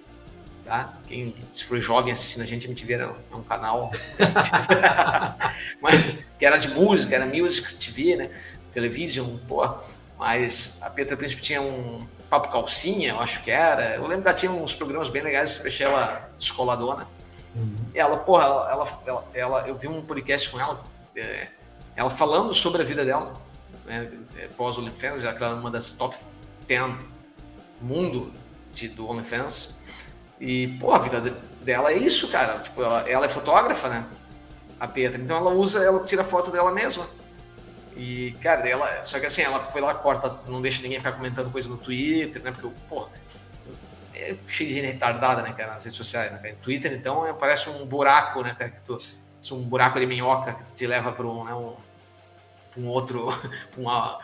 [0.65, 0.93] tá?
[1.07, 3.91] Quem se for jovem assistindo a gente, MTV era, é um canal
[5.81, 8.31] mas, que era de música, era Music TV, né?
[8.71, 9.81] Television, porra.
[10.19, 13.97] Mas a Petra Príncipe tinha um, Papo Calcinha, eu acho que era.
[13.97, 17.07] Eu lembro que ela tinha uns programas bem legais, deixei ela descoladona.
[17.55, 17.77] Uhum.
[17.95, 20.83] Ela, porra, ela, ela, ela, eu vi um podcast com ela,
[21.15, 21.49] é,
[21.95, 23.35] ela falando sobre a vida dela,
[23.85, 26.17] né, é, pós OnlyFans, já que ela é uma das top
[26.67, 26.95] 10
[27.83, 28.33] mundo
[28.73, 29.77] de, do OnlyFans.
[30.41, 31.21] E, pô, a vida
[31.61, 32.61] dela é isso, cara.
[32.61, 34.07] Tipo, ela, ela é fotógrafa, né?
[34.81, 35.21] A Petra.
[35.21, 37.07] Então ela usa, ela tira foto dela mesma.
[37.97, 39.05] E, cara, ela.
[39.05, 42.43] Só que assim, ela foi lá, corta, não deixa ninguém ficar comentando coisa no Twitter,
[42.43, 42.53] né?
[42.53, 43.09] Porque, pô,
[44.15, 46.57] é cheio de gente retardada, né, cara, nas redes sociais, né, cara?
[46.63, 48.71] Twitter, então, é, parece um buraco, né, cara?
[48.71, 48.99] Que tu,
[49.53, 51.75] um buraco de minhoca que te leva para um, né, um,
[52.77, 53.29] um outro.
[53.77, 54.21] uma,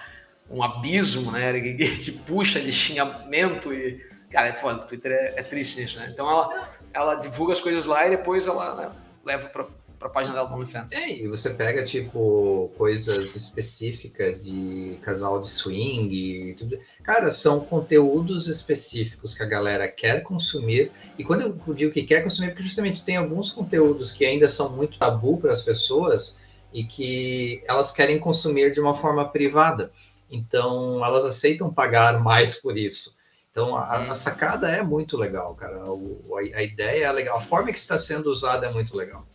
[0.50, 1.52] um abismo, né?
[1.60, 4.06] Que te puxa de xingamento e.
[4.30, 6.08] Cara, é foda, o Twitter é, é triste nisso, né?
[6.12, 8.90] Então ela, ela divulga as coisas lá e depois ela né,
[9.24, 9.66] leva para
[10.00, 10.92] a página dela no OnlyFans.
[10.92, 16.78] É, e você pega, tipo, coisas específicas de casal de swing e tudo.
[17.02, 20.92] Cara, são conteúdos específicos que a galera quer consumir.
[21.18, 24.48] E quando eu digo que quer consumir, é porque justamente tem alguns conteúdos que ainda
[24.48, 26.36] são muito tabu para as pessoas
[26.72, 29.90] e que elas querem consumir de uma forma privada.
[30.30, 33.16] Então, elas aceitam pagar mais por isso.
[33.50, 35.82] Então, a, a sacada é muito legal, cara.
[35.90, 37.38] O, a, a, ideia é legal.
[37.38, 39.26] A forma que está sendo usada é muito legal.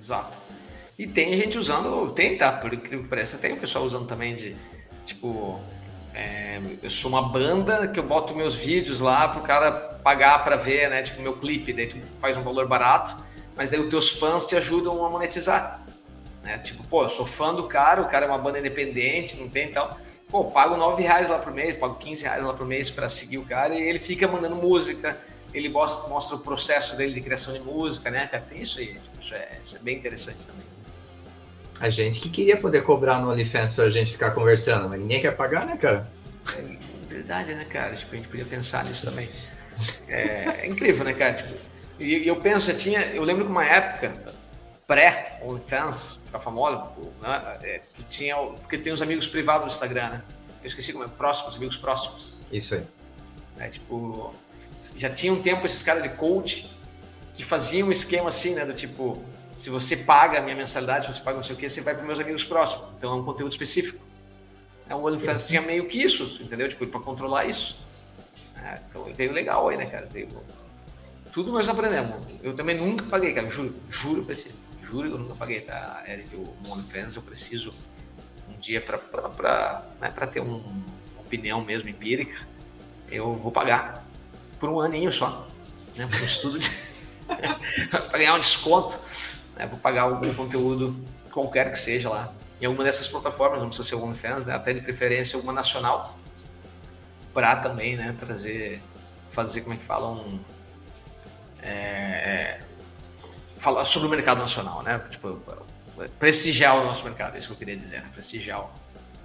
[0.00, 0.38] Exato.
[0.98, 2.50] E tem gente usando, tem, tá?
[2.52, 4.56] Por incrível que pareça, tem o pessoal usando também de,
[5.04, 5.60] tipo,
[6.14, 9.70] é, eu sou uma banda que eu boto meus vídeos lá pro cara
[10.02, 11.02] pagar para ver, né?
[11.02, 13.14] Tipo, meu clipe, daí tu faz um valor barato,
[13.54, 15.84] mas daí os teus fãs te ajudam a monetizar.
[16.42, 16.56] Né?
[16.56, 19.70] Tipo, pô, eu sou fã do cara, o cara é uma banda independente, não tem
[19.70, 19.98] tal.
[20.28, 23.36] Pô, pago 9 reais lá por mês, pago 15 reais lá por mês para seguir
[23.36, 25.18] o cara e ele fica mandando música,
[25.52, 28.44] ele mostra, mostra, o processo dele de criação de música, né, cara?
[28.48, 30.64] Tem isso aí, tipo, isso, é, isso é bem interessante também.
[31.80, 35.34] A gente que queria poder cobrar no OnlyFans pra gente ficar conversando, mas ninguém quer
[35.34, 36.10] pagar, né, cara?
[36.56, 36.62] É
[37.08, 37.94] verdade, né, cara?
[37.94, 39.28] Tipo, a gente podia pensar nisso também.
[40.06, 41.34] É, é incrível, né, cara?
[41.34, 41.54] Tipo,
[41.98, 44.34] e, e eu penso, eu tinha, eu lembro que uma época,
[44.86, 46.88] pré-OnlyFans, ficar famosa,
[47.20, 47.58] né?
[47.62, 50.22] É, tu tinha, porque tem os amigos privados do Instagram, né?
[50.62, 52.34] Eu esqueci como é, próximos, amigos próximos.
[52.52, 52.82] Isso aí.
[53.58, 54.34] É, tipo,
[54.96, 56.70] já tinha um tempo esses caras de coach
[57.34, 58.64] que faziam um esquema assim, né?
[58.64, 61.68] Do tipo, se você paga a minha mensalidade, se você paga não sei o que,
[61.68, 62.86] você vai para meus amigos próximos.
[62.98, 64.04] Então é um conteúdo específico.
[64.88, 66.68] É, o OnlyFans tinha meio que isso, entendeu?
[66.68, 67.80] Tipo, para controlar isso.
[68.56, 70.06] É, então veio legal aí, né, cara?
[70.06, 70.28] Veio...
[71.32, 72.26] Tudo nós aprendemos.
[72.42, 74.34] Eu também nunca paguei, cara, juro, juro pra
[74.82, 76.34] juro que eu nunca paguei, tá, Eric?
[76.34, 77.72] O OnlyFans eu preciso
[78.48, 82.36] um dia para né, ter um, uma opinião mesmo empírica,
[83.08, 84.04] eu vou pagar
[84.60, 85.48] por um aninho só,
[85.96, 86.06] né?
[86.06, 86.70] Por um estudo de...
[87.88, 89.00] para ganhar um desconto,
[89.56, 89.66] né?
[89.66, 90.94] Vou pagar algum conteúdo
[91.32, 92.32] qualquer que seja lá.
[92.60, 94.54] Em alguma dessas plataformas, não precisa ser o OnlyFans, né?
[94.54, 96.18] Até de preferência alguma nacional,
[97.32, 98.14] para também, né?
[98.20, 98.82] Trazer,
[99.30, 100.38] fazer, como é que fala, um...
[101.62, 102.60] É,
[103.56, 104.98] falar sobre o mercado nacional, né?
[105.10, 105.40] Tipo,
[106.18, 108.10] prestigiar o nosso mercado, é isso que eu queria dizer, né?
[108.12, 108.60] Prestigiar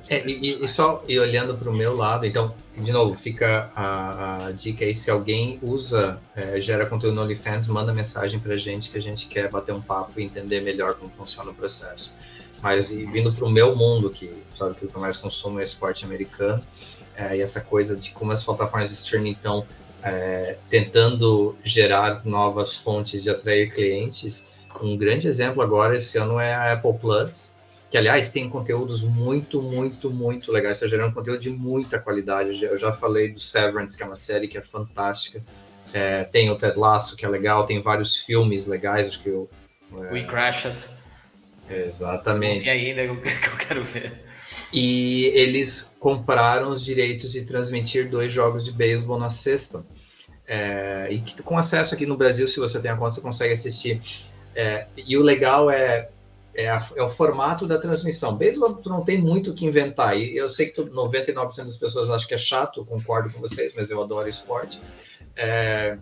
[0.08, 4.48] é, e, e, só e olhando para o meu lado, então, de novo, fica a,
[4.48, 8.58] a dica aí: se alguém usa, é, gera conteúdo no OnlyFans, manda mensagem para a
[8.58, 12.14] gente que a gente quer bater um papo e entender melhor como funciona o processo.
[12.62, 15.60] Mas e, vindo para o meu mundo, que sabe que o que eu mais consumo
[15.60, 16.62] é esporte americano,
[17.16, 19.66] é, e essa coisa de como as plataformas de streaming estão
[20.04, 24.48] é, tentando gerar novas fontes e atrair clientes.
[24.80, 27.55] Um grande exemplo agora esse ano é a Apple Plus,
[27.96, 30.76] que aliás tem conteúdos muito, muito, muito legais.
[30.76, 32.62] Está gerando conteúdo de muita qualidade.
[32.62, 35.42] Eu já falei do Severance, que é uma série que é fantástica.
[35.94, 37.66] É, tem o Ted Lasso, que é legal.
[37.66, 39.08] Tem vários filmes legais.
[39.08, 39.50] Acho que eu.
[39.94, 40.12] É...
[40.12, 40.90] We Crashed.
[41.70, 42.66] Exatamente.
[42.66, 44.26] E ainda que eu quero ver.
[44.74, 49.86] E eles compraram os direitos de transmitir dois jogos de beisebol na sexta.
[50.46, 54.02] É, e com acesso aqui no Brasil, se você tem a conta, você consegue assistir.
[54.54, 56.10] É, e o legal é,
[56.56, 58.38] é, a, é, o formato da transmissão.
[58.38, 60.18] Mesmo tu não tem muito o que inventar.
[60.18, 63.74] E eu sei que tu, 99% das pessoas acham que é chato, concordo com vocês,
[63.76, 64.82] mas eu adoro esporte.
[65.36, 65.98] É,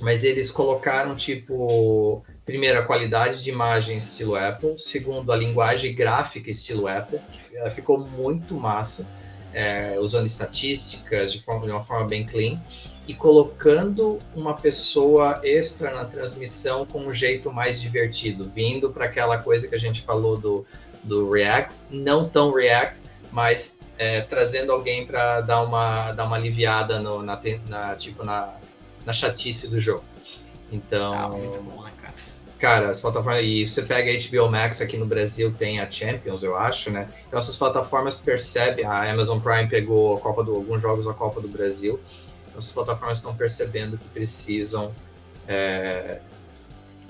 [0.00, 4.76] mas eles colocaram, tipo, primeiro, a qualidade de imagem estilo Apple.
[4.76, 7.20] Segundo, a linguagem gráfica estilo Apple.
[7.32, 9.08] Que ficou muito massa,
[9.54, 12.60] é, usando estatísticas de, forma, de uma forma bem clean
[13.08, 19.38] e colocando uma pessoa extra na transmissão com um jeito mais divertido, vindo para aquela
[19.38, 20.66] coisa que a gente falou do,
[21.02, 23.00] do React, não tão React,
[23.32, 28.54] mas é, trazendo alguém para dar uma, dar uma aliviada no, na, na, tipo, na,
[29.06, 30.04] na chatice do jogo.
[30.70, 31.14] Então.
[31.14, 32.14] Ah, muito bom, né, cara?
[32.58, 33.42] Cara, as plataformas.
[33.42, 37.08] E você pega a HBO Max aqui no Brasil, tem a Champions, eu acho, né?
[37.26, 38.84] Então essas plataformas percebem.
[38.84, 41.98] A Amazon Prime pegou a Copa do, alguns jogos da Copa do Brasil
[42.58, 44.94] as plataformas estão percebendo que precisam
[45.46, 46.20] é,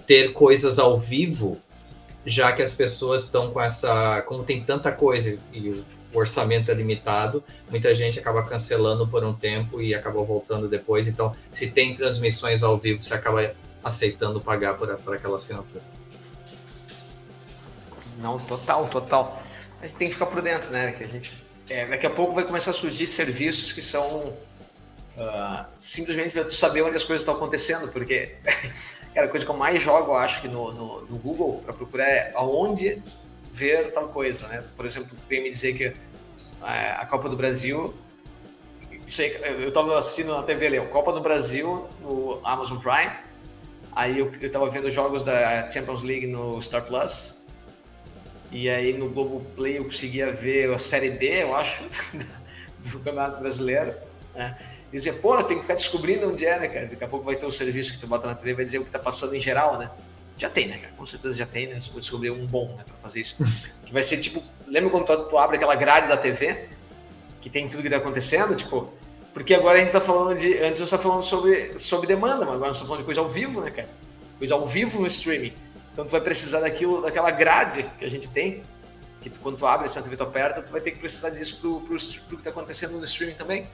[0.07, 1.59] ter coisas ao vivo,
[2.25, 4.23] já que as pessoas estão com essa.
[4.23, 9.35] Como tem tanta coisa e o orçamento é limitado, muita gente acaba cancelando por um
[9.35, 11.07] tempo e acaba voltando depois.
[11.07, 15.83] Então, se tem transmissões ao vivo, você acaba aceitando pagar por, por aquela assinatura.
[18.19, 19.43] Não, total, total.
[19.81, 20.93] A gente tem que ficar por dentro, né?
[20.93, 21.35] Que a gente,
[21.69, 24.33] é, daqui a pouco vai começar a surgir serviços que são
[25.19, 28.37] Uh, simplesmente para saber onde as coisas estão acontecendo, porque
[29.13, 31.73] cara, a coisa que eu mais jogo, eu acho que no, no, no Google, para
[31.73, 33.03] procurar é aonde
[33.53, 34.63] ver tal coisa, né?
[34.77, 35.95] Por exemplo, vem me dizer que uh,
[36.99, 37.93] a Copa do Brasil,
[39.07, 43.11] isso aí, eu estava assistindo na TV ali, Copa do Brasil no Amazon Prime,
[43.99, 47.37] Aí eu, eu tava vendo jogos da Champions League no Star Plus.
[48.53, 51.83] E aí no Globoplay eu conseguia ver a Série B, eu acho,
[52.79, 53.93] do Campeonato Brasileiro.
[54.37, 54.57] Né?
[54.93, 56.87] E dizia, pô, eu tenho que ficar descobrindo onde é, né, cara?
[56.87, 58.85] Daqui a pouco vai ter um serviço que tu bota na TV vai dizer o
[58.85, 59.91] que tá passando em geral, né?
[60.37, 60.95] Já tem, né, cara?
[60.97, 61.81] Com certeza já tem, né?
[61.81, 63.37] Você pode descobrir um bom, né, pra fazer isso.
[63.85, 66.69] que vai ser tipo, lembra quando tu, tu abre aquela grade da TV?
[67.41, 68.55] Que tem tudo que tá acontecendo?
[68.55, 68.93] Tipo,
[69.35, 70.59] porque agora a gente tá falando de.
[70.59, 73.29] Antes você tá falando sobre, sobre demanda, mas agora nós estamos falando de coisa ao
[73.29, 73.89] vivo, né, cara?
[74.39, 75.53] Coisa ao vivo no streaming.
[75.93, 78.63] Então tu vai precisar daquilo, daquela grade que a gente tem,
[79.21, 81.59] que tu, quando tu abre essa TV tu aperta, tu vai ter que precisar disso
[81.61, 81.97] pro, pro,
[82.29, 83.69] pro que tá acontecendo no streaming também.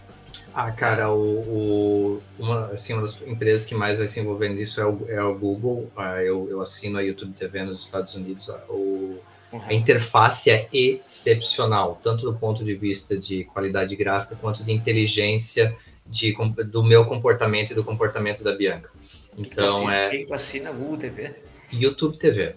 [0.54, 4.80] Ah, cara, o, o, uma, assim, uma das empresas que mais vai se envolver nisso
[4.80, 5.90] é o, é o Google.
[5.96, 8.50] Ah, eu, eu assino a YouTube TV nos Estados Unidos.
[8.50, 9.18] Ah, o,
[9.52, 9.60] uhum.
[9.64, 15.76] A interface é excepcional, tanto do ponto de vista de qualidade gráfica quanto de inteligência
[16.06, 18.90] de, do meu comportamento e do comportamento da Bianca.
[19.36, 20.10] Então, é.
[20.10, 21.34] Quem tu assina Google TV?
[21.72, 22.54] YouTube TV.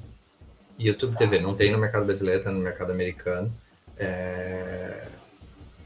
[0.77, 1.19] YouTube tá.
[1.19, 1.39] TV.
[1.39, 3.51] Não tem no mercado brasileiro, tem no mercado americano.
[3.97, 5.07] É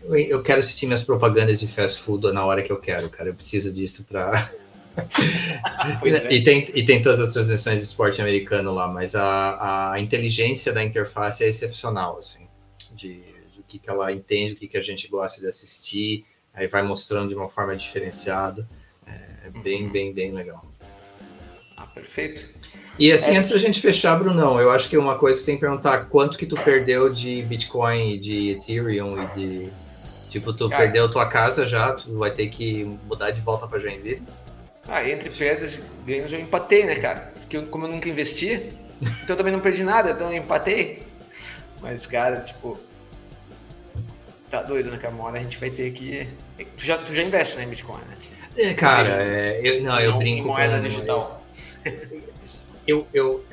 [0.04, 3.30] eu quero assistir minhas propagandas de fast food na hora que eu quero, cara.
[3.30, 4.52] Eu preciso disso para.
[6.04, 6.34] é.
[6.34, 10.74] e, tem, e tem todas as transmissões de esporte americano lá, mas a, a inteligência
[10.74, 12.48] da interface é excepcional, assim,
[12.92, 13.22] de,
[13.54, 16.84] de que, que ela entende, o que, que a gente gosta de assistir, aí vai
[16.84, 18.68] mostrando de uma forma diferenciada.
[19.08, 20.66] É, é bem, bem, bem legal.
[21.78, 22.50] Ah, perfeito.
[23.00, 23.38] E assim, é.
[23.38, 26.38] antes da gente fechar, Brunão, eu acho que uma coisa que tem que perguntar, quanto
[26.38, 29.70] que tu perdeu de Bitcoin, de Ethereum e de
[30.32, 33.78] Tipo, tu Cara, perdeu tua casa já, tu vai ter que mudar de volta para
[33.78, 34.24] Joinville?
[34.88, 37.34] Ah, entre perdas e ganhos eu empatei, né, cara?
[37.36, 38.72] Porque eu, como eu nunca investi,
[39.02, 41.04] então eu também não perdi nada, então eu empatei.
[41.82, 42.80] Mas, cara, tipo.
[44.50, 45.14] Tá doido, né, cara?
[45.14, 46.30] Uma hora a gente vai ter que.
[46.78, 48.18] Tu já, tu já investe né, em Bitcoin, né?
[48.58, 50.44] É, cara, é, eu, não, eu brinco.
[50.44, 51.46] Em moeda com, digital.
[52.88, 53.46] Eu, eu,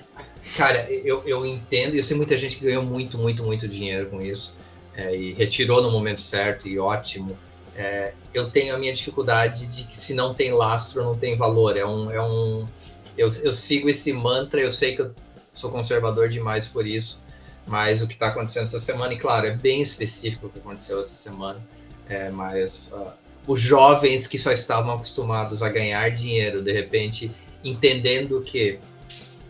[0.57, 4.07] cara, eu, eu entendo, e eu sei muita gente que ganhou muito, muito, muito dinheiro
[4.07, 4.57] com isso
[4.99, 7.39] é, e retirou no momento certo e ótimo.
[7.77, 11.77] É, eu tenho a minha dificuldade de que se não tem lastro, não tem valor.
[11.77, 12.67] É um, é um
[13.17, 15.15] eu, eu sigo esse mantra, eu sei que eu
[15.55, 17.23] sou conservador demais por isso,
[17.65, 20.99] mas o que está acontecendo essa semana, e claro, é bem específico o que aconteceu
[20.99, 21.65] essa semana,
[22.09, 23.13] é, mas uh,
[23.47, 27.31] os jovens que só estavam acostumados a ganhar dinheiro, de repente,
[27.63, 28.81] entendendo que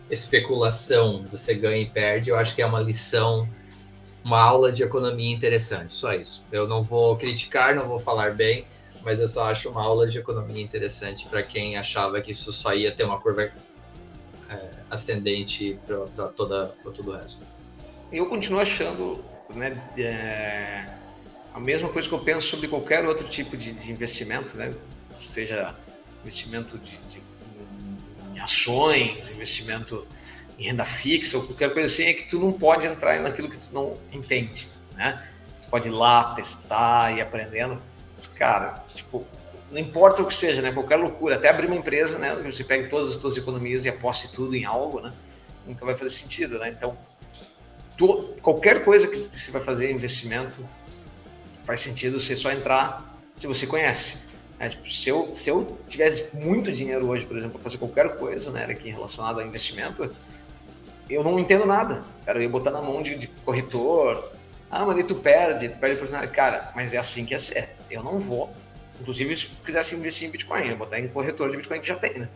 [0.09, 3.47] especulação você ganha e perde, eu acho que é uma lição
[4.23, 6.45] uma aula de economia interessante, só isso.
[6.51, 8.65] Eu não vou criticar, não vou falar bem,
[9.03, 12.73] mas eu só acho uma aula de economia interessante para quem achava que isso só
[12.73, 13.51] ia ter uma curva
[14.49, 15.79] é, ascendente
[16.15, 17.45] para todo o resto.
[18.11, 20.85] Eu continuo achando né, é,
[21.53, 24.73] a mesma coisa que eu penso sobre qualquer outro tipo de, de investimento, né?
[25.17, 25.75] seja
[26.21, 27.21] investimento de, de,
[28.33, 30.05] em ações, investimento
[30.59, 33.57] em renda fixa ou qualquer coisa assim, é que tu não pode entrar naquilo que
[33.57, 35.25] tu não entende, né?
[35.61, 37.81] Tu pode ir lá, testar e aprendendo.
[38.13, 39.25] Mas, cara, tipo,
[39.71, 40.71] não importa o que seja, né?
[40.71, 42.35] Qualquer loucura, até abrir uma empresa, né?
[42.43, 45.13] Você pega todas as tuas economias e aposte tudo em algo, né?
[45.65, 46.69] Nunca vai fazer sentido, né?
[46.69, 46.97] Então,
[47.97, 50.67] tu, qualquer coisa que você vai fazer investimento,
[51.63, 54.27] faz sentido você só entrar se você conhece.
[54.59, 58.17] É, tipo, se, eu, se eu tivesse muito dinheiro hoje, por exemplo, para fazer qualquer
[58.17, 60.13] coisa, né, aqui relacionado a investimento,
[61.09, 62.03] eu não entendo nada.
[62.25, 64.31] Cara, eu ia botar na mão de, de corretor.
[64.69, 66.31] Ah, mas aí tu perde, tu perde oportunidade.
[66.31, 67.69] Cara, mas é assim que é ser.
[67.89, 68.53] Eu não vou.
[69.01, 71.95] Inclusive, se quisesse investir em Bitcoin, eu ia botar em corretor de Bitcoin que já
[71.95, 72.29] tem, né?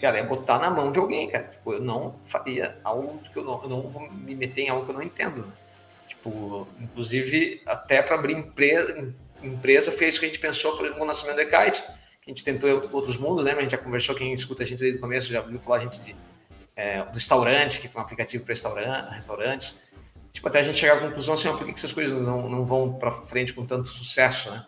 [0.00, 1.44] Cara, ia botar na mão de alguém, cara.
[1.44, 4.84] Tipo, eu não faria algo que eu não, eu não vou me meter em algo
[4.84, 5.52] que eu não entendo.
[6.08, 9.12] Tipo, inclusive, até para abrir empresa,
[9.42, 11.82] empresa fez o que a gente pensou com o nascimento do Ekite.
[11.82, 13.52] A gente tentou outros mundos, né?
[13.52, 15.76] Mas a gente já conversou, quem escuta a gente desde o começo já ouviu falar
[15.76, 16.14] a gente de
[16.76, 19.82] é, do restaurante, que foi um aplicativo para restaurante, restaurantes.
[20.30, 22.92] Tipo, até a gente chegar à conclusão assim, por que essas coisas não, não vão
[22.92, 24.66] para frente com tanto sucesso, né?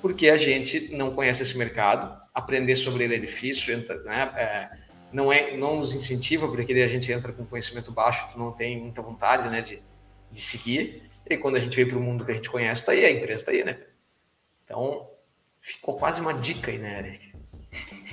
[0.00, 4.32] Porque a gente não conhece esse mercado, aprender sobre ele é difícil, né?
[4.34, 4.70] É,
[5.12, 8.80] não, é, não nos incentiva, porque a gente entra com conhecimento baixo, tu não tem
[8.80, 9.82] muita vontade né, de,
[10.30, 11.02] de seguir.
[11.28, 13.10] E quando a gente vem para o mundo que a gente conhece, tá aí, a
[13.10, 13.78] empresa tá aí, né?
[14.64, 15.10] Então,
[15.60, 17.31] ficou quase uma dica aí, né, Eric?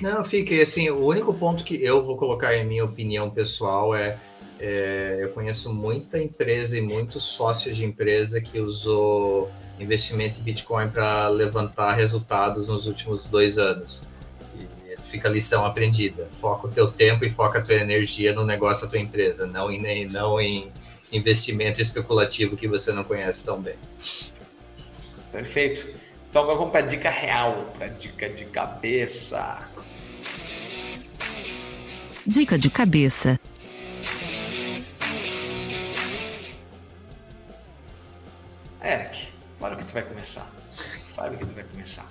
[0.00, 4.16] Não, fica assim, o único ponto que eu vou colocar em minha opinião pessoal é,
[4.58, 10.88] é eu conheço muita empresa e muitos sócios de empresa que usou investimento em Bitcoin
[10.88, 14.02] para levantar resultados nos últimos dois anos.
[14.58, 16.28] E fica a lição aprendida.
[16.40, 19.70] Foca o teu tempo e foca a tua energia no negócio da tua empresa, não
[19.70, 20.72] em, não em
[21.12, 23.76] investimento especulativo que você não conhece tão bem.
[25.30, 26.09] Perfeito.
[26.30, 29.58] Então agora vamos para dica real, para dica de cabeça.
[32.24, 33.36] Dica de cabeça.
[38.80, 39.28] Eric,
[39.58, 40.48] claro que tu vai começar.
[41.04, 42.08] Sabe que tu vai começar.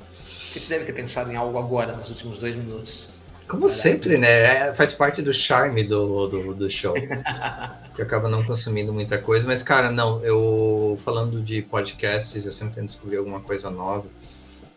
[0.48, 3.08] Porque tu deve ter pensado em algo agora, nos últimos dois minutos.
[3.50, 4.68] Como sempre, né?
[4.68, 6.94] É, faz parte do charme do, do, do show.
[7.96, 9.48] que acaba não consumindo muita coisa.
[9.48, 14.06] Mas, cara, não, eu falando de podcasts, eu sempre tento descobrir alguma coisa nova.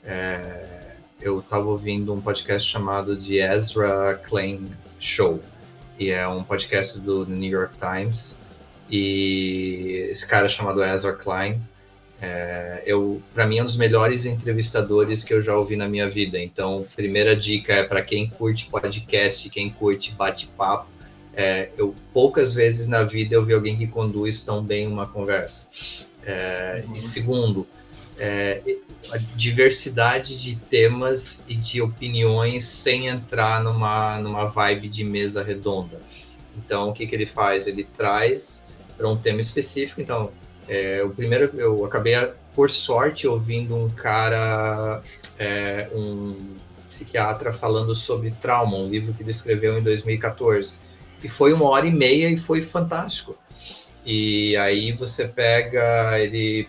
[0.03, 5.43] É, eu estava ouvindo um podcast chamado The Ezra Klein Show.
[5.99, 8.39] E é um podcast do New York Times.
[8.91, 11.61] E esse cara chamado Ezra Klein,
[12.25, 16.09] é, eu, para mim, é um dos melhores entrevistadores que eu já ouvi na minha
[16.09, 16.39] vida.
[16.39, 20.87] Então, primeira dica é para quem curte podcast, quem curte bate-papo.
[21.35, 25.67] É, eu poucas vezes na vida eu vi alguém que conduz tão bem uma conversa.
[26.25, 26.95] É, uhum.
[26.95, 27.67] E segundo,
[28.17, 28.63] é,
[29.11, 36.01] a diversidade de temas e de opiniões sem entrar numa, numa vibe de mesa redonda.
[36.57, 37.67] Então, o que, que ele faz?
[37.67, 38.65] Ele traz
[38.97, 40.01] para um tema específico.
[40.01, 40.31] Então,
[40.69, 42.15] é, o primeiro, eu acabei,
[42.55, 45.03] por sorte, ouvindo um cara,
[45.39, 46.57] é, um
[46.89, 50.79] psiquiatra, falando sobre trauma, um livro que ele escreveu em 2014.
[51.23, 53.37] E foi uma hora e meia e foi fantástico.
[54.05, 56.69] E aí você pega, ele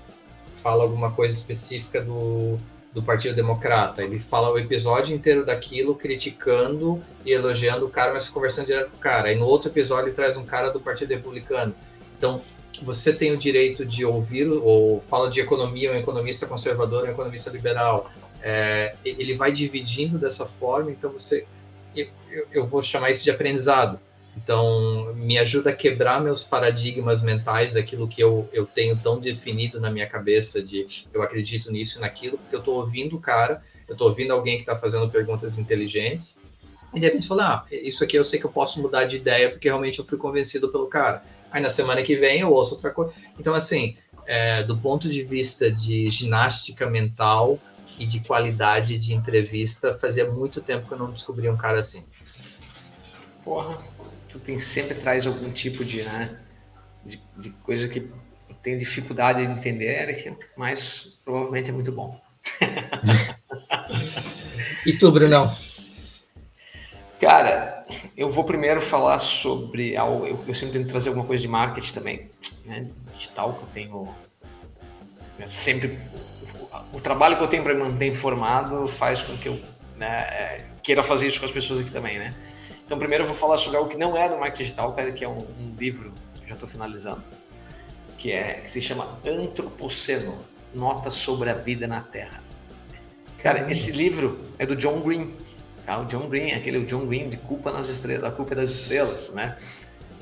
[0.58, 2.58] fala alguma coisa específica do,
[2.94, 4.04] do Partido Democrata.
[4.04, 8.98] Ele fala o episódio inteiro daquilo, criticando e elogiando o cara, mas conversando direto com
[8.98, 9.30] o cara.
[9.30, 11.76] Aí no outro episódio ele traz um cara do Partido Republicano.
[12.18, 12.40] Então,
[12.82, 17.50] você tem o direito de ouvir, ou fala de economia, um economista conservador, um economista
[17.50, 18.12] liberal.
[18.42, 21.46] É, ele vai dividindo dessa forma, então você.
[21.96, 24.00] Eu, eu vou chamar isso de aprendizado.
[24.36, 29.80] Então, me ajuda a quebrar meus paradigmas mentais daquilo que eu, eu tenho tão definido
[29.80, 33.62] na minha cabeça de eu acredito nisso e naquilo, porque eu estou ouvindo o cara,
[33.88, 36.42] eu estou ouvindo alguém que está fazendo perguntas inteligentes,
[36.94, 39.50] e de repente fala, ah, isso aqui eu sei que eu posso mudar de ideia
[39.50, 41.24] porque realmente eu fui convencido pelo cara.
[41.54, 43.14] Aí na semana que vem eu ouço outra coisa.
[43.40, 43.96] Então, assim,
[44.26, 47.60] é, do ponto de vista de ginástica mental
[48.00, 52.04] e de qualidade de entrevista, fazia muito tempo que eu não descobria um cara assim.
[53.44, 53.78] Porra,
[54.30, 56.40] tu tem sempre traz algum tipo de, né,
[57.06, 62.20] de, de coisa que eu tenho dificuldade de entender, Eric, mas provavelmente é muito bom.
[64.88, 65.56] e tu, Brunão?
[67.22, 67.83] Cara,
[68.16, 69.94] eu vou primeiro falar sobre.
[69.94, 72.30] Eu, eu sempre tento trazer alguma coisa de marketing também,
[72.66, 72.88] né?
[73.14, 74.16] Digital, que eu tenho.
[75.38, 75.98] Né, sempre.
[76.92, 79.60] O, o trabalho que eu tenho para me manter informado faz com que eu
[79.98, 82.34] né, é, queira fazer isso com as pessoas aqui também, né?
[82.86, 85.24] Então, primeiro eu vou falar sobre algo que não é do marketing digital, cara, que
[85.24, 87.24] é um, um livro, que já estou finalizando,
[88.18, 90.38] que, é, que se chama Antropoceno
[90.74, 92.44] Notas sobre a Vida na Terra.
[93.44, 95.34] Cara, esse livro é do John Green.
[95.86, 96.00] Tá?
[96.00, 99.30] O John Green, aquele o John Green de culpa nas estrelas, a culpa das estrelas,
[99.30, 99.58] né?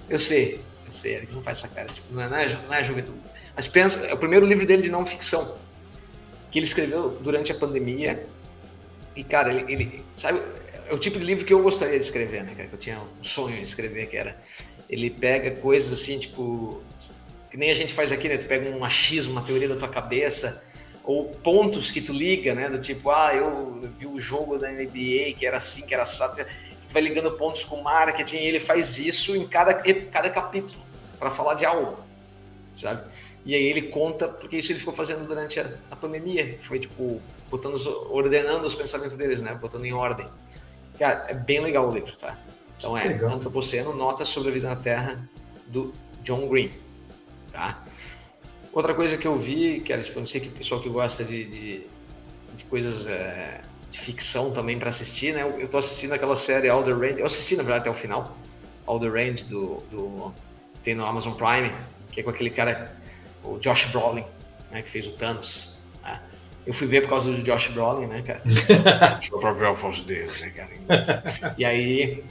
[0.10, 2.74] Eu sei, eu sei, ele não faz essa cara, tipo, não é, não é, não
[2.74, 3.20] é juventude.
[3.56, 5.58] Mas pensa, é o primeiro livro dele de não ficção,
[6.50, 8.26] que ele escreveu durante a pandemia.
[9.16, 10.42] E, cara, ele, ele sabe,
[10.90, 12.68] é o tipo de livro que eu gostaria de escrever, né, cara?
[12.68, 14.38] Que eu tinha um sonho de escrever, que era.
[14.90, 16.82] Ele pega coisas assim, tipo.
[17.50, 18.38] Que nem a gente faz aqui, né?
[18.38, 20.64] Tu pega um machismo, uma teoria da tua cabeça
[21.12, 22.70] ou pontos que tu liga, né?
[22.70, 26.38] Do tipo, ah, eu vi o jogo da NBA que era assim, que era assado.
[26.38, 30.82] Tu vai ligando pontos com marketing e ele faz isso em cada, cada capítulo
[31.20, 31.98] para falar de algo,
[32.74, 33.04] sabe?
[33.46, 37.22] E aí ele conta, porque isso ele ficou fazendo durante a, a pandemia, foi tipo,
[37.50, 37.76] botando,
[38.10, 39.54] ordenando os pensamentos deles, né?
[39.54, 40.28] Botando em ordem.
[40.98, 42.40] Cara, é bem legal o livro, tá?
[42.78, 43.34] Então é legal.
[43.34, 45.28] Antropoceno, Notas sobre a Vida na Terra,
[45.68, 45.94] do
[46.24, 46.72] John Green,
[47.52, 47.84] tá?
[48.74, 51.24] Outra coisa que eu vi, que era, tipo, não sei que o pessoal que gosta
[51.24, 51.88] de, de,
[52.56, 55.42] de coisas é, de ficção também para assistir, né?
[55.42, 57.94] Eu, eu tô assistindo aquela série All the Range, eu assisti na verdade até o
[57.94, 58.38] final,
[58.86, 60.34] All the Range do, do
[60.84, 61.72] tem no Amazon Prime,
[62.12, 62.96] que é com aquele cara,
[63.44, 64.24] o Josh Brolin,
[64.72, 64.82] né?
[64.82, 65.78] Que fez o Thanos.
[66.02, 66.20] Né?
[66.66, 68.42] Eu fui ver por causa do Josh Brolin, né, cara?
[69.22, 71.54] Só pra ver a voz dele, né, cara?
[71.58, 72.24] E aí,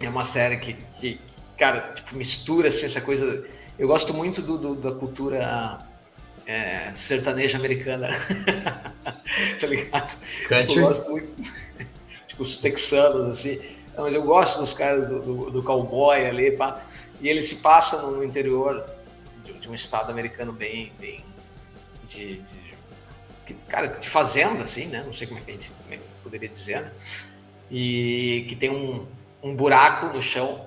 [0.00, 1.20] é uma série que, que
[1.58, 3.46] cara, tipo, mistura assim, essa coisa
[3.78, 5.86] eu gosto muito do, do da cultura
[6.48, 8.08] é, sertaneja americana.
[9.60, 10.18] tá ligado?
[10.66, 11.42] Tipo, eu gosto muito.
[12.26, 13.60] tipo, os texanos, assim.
[13.94, 16.82] Não, mas eu gosto dos caras do, do, do cowboy ali, pá.
[17.20, 18.88] E ele se passa no, interior
[19.44, 20.92] de, de, um estado americano bem.
[20.98, 21.24] bem
[22.06, 22.40] de,
[23.46, 25.02] de, cara, de fazenda, assim, né?
[25.04, 26.92] Não sei como é que a gente é poderia dizer, né?
[27.70, 29.06] E que tem um,
[29.42, 30.66] um buraco no chão,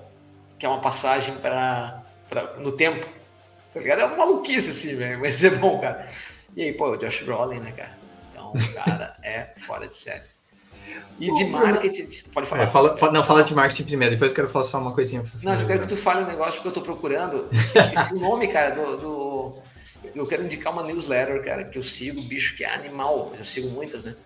[0.58, 2.01] que é uma passagem para
[2.32, 3.06] pra, no tempo.
[3.72, 4.00] Tá ligado?
[4.00, 6.08] É uma maluquice assim, velho, mas é bom, cara.
[6.56, 7.98] E aí, pô, o Josh Brolin, né, cara?
[8.30, 10.32] Então, o cara é fora de série.
[11.18, 12.64] E de marketing, pode falar.
[12.64, 15.24] É, fala, fala, não, fala de marketing primeiro, depois eu quero falar só uma coisinha.
[15.42, 17.48] Não, eu quero que tu fale um negócio porque eu tô procurando.
[17.52, 19.54] Esqueci o nome, cara, do, do,
[20.14, 23.32] Eu quero indicar uma newsletter, cara, que eu sigo, bicho, que é animal.
[23.38, 24.16] Eu sigo muitas, né?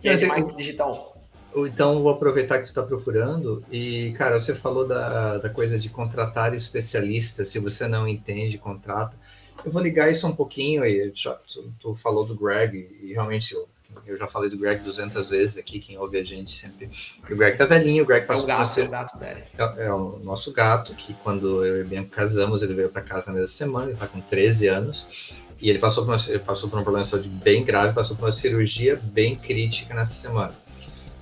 [0.00, 1.15] Que é de marketing digital.
[1.64, 5.88] Então, vou aproveitar que tu está procurando e, cara, você falou da, da coisa de
[5.88, 9.16] contratar especialistas, se você não entende, contrata.
[9.64, 13.54] Eu vou ligar isso um pouquinho aí, já, tu, tu falou do Greg e realmente
[13.54, 13.66] eu,
[14.06, 16.90] eu, já falei do Greg 200 vezes aqui, quem ouve a gente sempre.
[17.28, 19.44] O Greg tá velhinho, o Greg passou é o gato, é o gato dele.
[19.56, 23.00] É, é, o nosso gato, que quando eu e o Bianco casamos, ele veio para
[23.00, 25.32] casa na mesma semana, ele tá com 13 anos.
[25.60, 28.14] E ele passou por, uma, ele passou por um problema de saúde bem grave, passou
[28.14, 30.52] por uma cirurgia bem crítica nessa semana.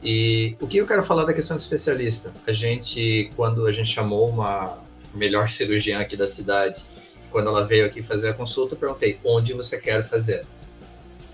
[0.04, 2.30] E o que eu quero falar da questão de especialista?
[2.46, 4.78] A gente, quando a gente chamou uma
[5.14, 6.84] melhor cirurgiã aqui da cidade,
[7.30, 10.44] quando ela veio aqui fazer a consulta, eu perguntei onde você quer fazer.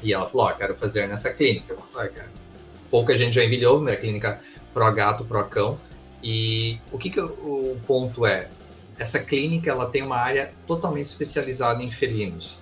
[0.02, 1.74] E ela falou: oh, quero fazer nessa clínica.
[1.74, 2.12] Eu falei,
[2.88, 4.40] pouca gente já envilhou, minha clínica
[4.72, 5.76] pro gato, pro cão.
[6.22, 8.48] E o que, que o ponto é?
[8.96, 12.60] Essa clínica ela tem uma área totalmente especializada em felinos.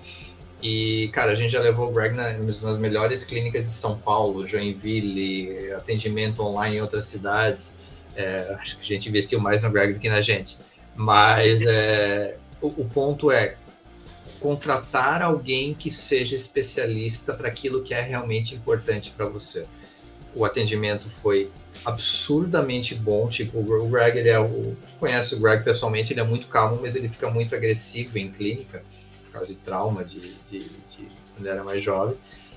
[0.63, 5.73] E, cara, a gente já levou o Greg nas, melhores clínicas de São Paulo, Joinville,
[5.73, 7.75] atendimento online em outras cidades.
[8.17, 10.59] É, acho que a gente investiu mais no Greg do que na gente.
[10.97, 13.57] Mas é, o, o ponto é
[14.41, 19.65] contratar alguém que seja especialista para aquilo que é realmente importante para você.
[20.35, 21.53] O atendimento foi
[21.85, 23.29] absurdamente bom.
[23.29, 26.97] Tipo, o Greg, ele é o, conhece o Greg pessoalmente, ele é muito calmo, mas
[26.97, 28.83] ele fica muito agressivo em clínica
[29.39, 32.17] causa de trauma de, de, de quando era mais jovem.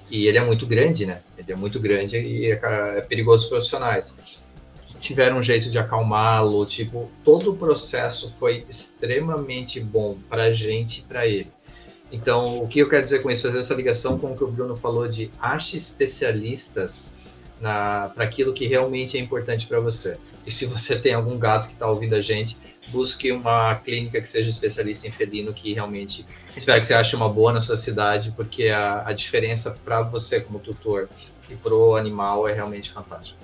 [0.09, 1.21] E ele é muito grande, né?
[1.38, 2.59] Ele é muito grande e é,
[2.97, 4.15] é perigoso para profissionais.
[4.99, 10.99] Tiveram um jeito de acalmá-lo, tipo, todo o processo foi extremamente bom para a gente
[10.99, 11.51] e para ele.
[12.11, 13.43] Então, o que eu quero dizer com isso?
[13.43, 17.11] Fazer essa ligação com o que o Bruno falou de ache especialistas
[17.61, 20.17] para aquilo que realmente é importante para você.
[20.45, 24.27] E se você tem algum gato que está ouvindo a gente, busque uma clínica que
[24.27, 26.25] seja especialista em felino, que realmente
[26.55, 30.41] espero que você ache uma boa na sua cidade, porque a, a diferença para você
[30.41, 31.09] como tutor
[31.49, 33.39] e pro animal é realmente fantástico.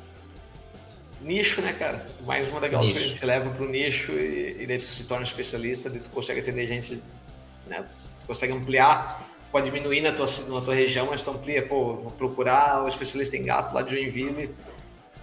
[1.21, 2.05] Nicho, né, cara?
[2.25, 5.05] Mais uma daquelas coisas que você leva para o nicho e, e daí tu se
[5.05, 7.01] torna especialista, daí tu consegue atender gente,
[7.65, 7.83] né?
[8.21, 12.11] Tu consegue ampliar, pode diminuir na tua, na tua região, mas tu amplia, pô, vou
[12.11, 14.53] procurar o especialista em gato lá de Joinville,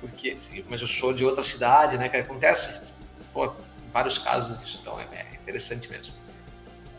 [0.09, 0.37] porque,
[0.69, 2.93] mas eu sou de outra cidade, né, que acontece,
[3.33, 3.53] pô,
[3.93, 6.15] vários casos disso, então é, é, interessante mesmo.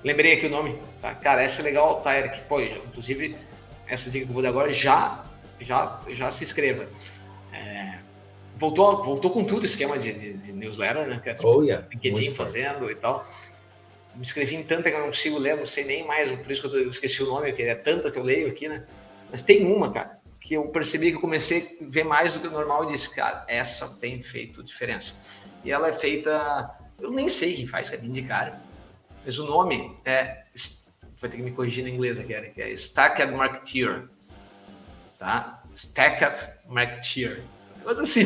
[0.04, 1.16] Lembrei aqui o nome, tá?
[1.16, 2.42] Cara, essa é legal, tá, Eric?
[2.42, 3.36] Pô, inclusive,
[3.88, 5.26] essa dica que eu vou dar agora, já,
[5.60, 6.88] já, já se inscreva.
[7.52, 8.00] É,
[8.56, 11.20] voltou, voltou com tudo o esquema de, de, de newsletter, né?
[11.22, 11.88] Que é, tipo, oh, yeah.
[11.92, 12.92] LinkedIn fazendo forte.
[12.92, 13.28] e tal.
[14.14, 16.62] Me inscrevi em tanta que eu não consigo ler, não sei nem mais, por isso
[16.62, 18.86] que eu esqueci o nome, porque é tanta que eu leio aqui, né?
[19.30, 22.48] Mas tem uma, cara, que eu percebi que eu comecei a ver mais do que
[22.48, 25.16] o normal e disse, cara, essa tem feito diferença.
[25.64, 28.58] E ela é feita eu nem sei quem faz, cara, me indicaram.
[29.24, 30.46] Mas o nome é.
[31.18, 32.62] Vai ter que me corrigir no inglês aqui, Eric.
[32.62, 34.08] É Stacked Marketeer.
[35.18, 35.64] Tá?
[35.74, 37.42] Stacked Marketeer.
[37.84, 38.24] Mas assim,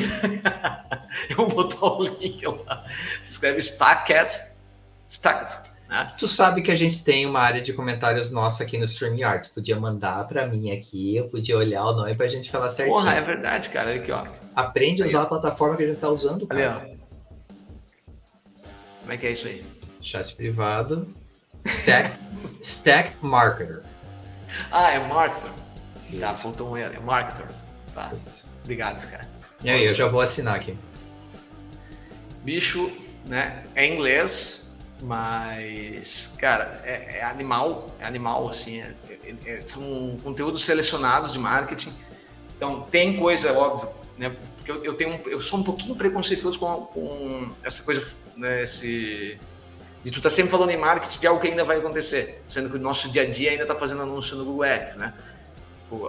[1.30, 2.84] eu vou botar o link lá.
[3.22, 4.40] Se escreve Stacked.
[5.08, 5.69] Stacked.
[5.90, 6.14] Né?
[6.18, 9.50] Tu sabe que a gente tem uma área de comentários nossa aqui no StreamYard.
[9.50, 12.98] Tu podia mandar para mim aqui, eu podia olhar o nome pra gente falar certinho.
[12.98, 13.90] Porra, é verdade, cara.
[13.90, 14.26] Olha aqui, ó.
[14.56, 16.88] Aprende a usar a plataforma que a gente tá usando, cara.
[19.02, 19.66] Como é que é isso aí?
[20.00, 21.12] Chat privado.
[21.66, 22.16] Stack,
[22.62, 23.82] stack Marketer.
[24.72, 25.52] Ah, é Marketer.
[26.20, 26.96] Tá, faltou um L.
[26.96, 27.48] É Marketer.
[27.94, 28.12] Tá.
[28.64, 29.28] Obrigado, cara.
[29.64, 30.78] E aí, eu já vou assinar aqui.
[32.44, 32.92] Bicho,
[33.26, 33.64] né?
[33.76, 34.59] É inglês,
[35.02, 37.96] mas, cara, é, é animal.
[38.00, 38.82] É animal, assim.
[38.82, 41.94] É, é, é são conteúdos selecionados de marketing.
[42.56, 44.36] Então, tem coisa, óbvio, né?
[44.58, 48.64] Porque eu, eu, tenho um, eu sou um pouquinho preconceituoso com, com essa coisa, né,
[48.64, 49.40] esse,
[50.04, 52.76] de tu tá sempre falando em marketing de algo que ainda vai acontecer, sendo que
[52.76, 55.14] o nosso dia a dia ainda está fazendo anúncio no Google Ads, né?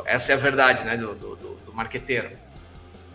[0.04, 2.30] Essa é a verdade, né, do, do, do marqueteiro.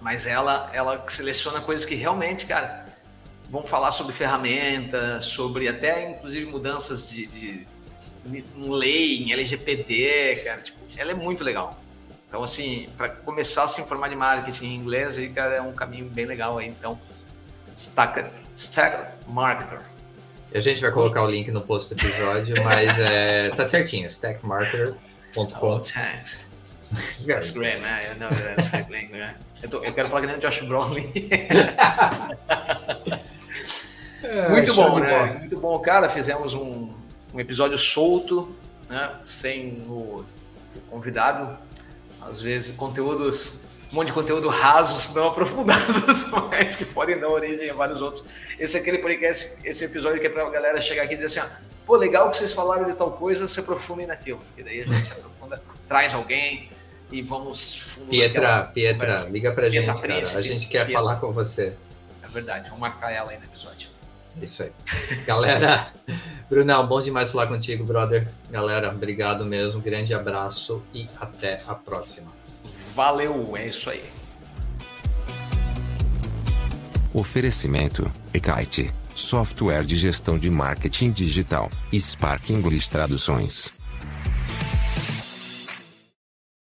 [0.02, 2.85] Mas ela, ela seleciona coisas que realmente, cara,
[3.50, 7.68] vão falar sobre ferramentas, sobre até inclusive mudanças de, de,
[8.26, 11.80] de lei, em LGPD, cara, tipo, ela é muito legal.
[12.28, 15.72] Então, assim, para começar a se informar de marketing em inglês, aí, cara, é um
[15.72, 16.68] caminho bem legal aí.
[16.68, 17.00] Então,
[17.76, 19.80] Stacked, Stacked Marketer.
[20.54, 25.48] A gente vai colocar o link no post do episódio, mas é, tá certinho, stackmarketer.com.
[25.62, 26.46] Oh, thanks.
[27.26, 27.90] That's great, man.
[27.90, 29.36] I know that speak English.
[29.62, 31.12] Eu, tô, eu quero falar que nem o Josh Brolin.
[34.26, 35.28] é, Muito bom, né?
[35.34, 35.40] Bom.
[35.40, 36.10] Muito bom, cara.
[36.10, 36.94] Fizemos um,
[37.34, 38.56] um episódio solto,
[38.90, 39.12] né?
[39.24, 40.26] Sem o,
[40.76, 41.58] o convidado
[42.22, 47.70] às vezes conteúdos um monte de conteúdo rasos, não aprofundados, mas que podem dar origem
[47.70, 48.26] a vários outros.
[48.60, 51.40] Esse é aquele podcast, esse episódio que é para a galera chegar aqui e dizer
[51.40, 54.42] assim, ó, pô, legal que vocês falaram de tal coisa, se aprofundem naquilo.
[54.58, 56.70] E daí a gente se aprofunda, traz alguém
[57.12, 58.00] e vamos...
[58.10, 59.30] Pietra, Pietra, conversa.
[59.30, 60.40] liga pra Pietra gente, Príncipe, cara.
[60.40, 60.94] A gente quer Pietra.
[60.94, 61.74] falar com você.
[62.22, 63.95] É verdade, vamos marcar ela aí no episódio.
[64.42, 64.72] Isso aí.
[65.26, 65.92] Galera,
[66.50, 68.28] Brunão, bom demais falar contigo, brother.
[68.52, 69.82] Galera, obrigado mesmo.
[69.82, 72.32] Grande abraço e até a próxima.
[72.94, 74.04] Valeu, é isso aí.
[77.14, 83.74] Oferecimento: Ekite, software de gestão de marketing digital, Spark English Traduções.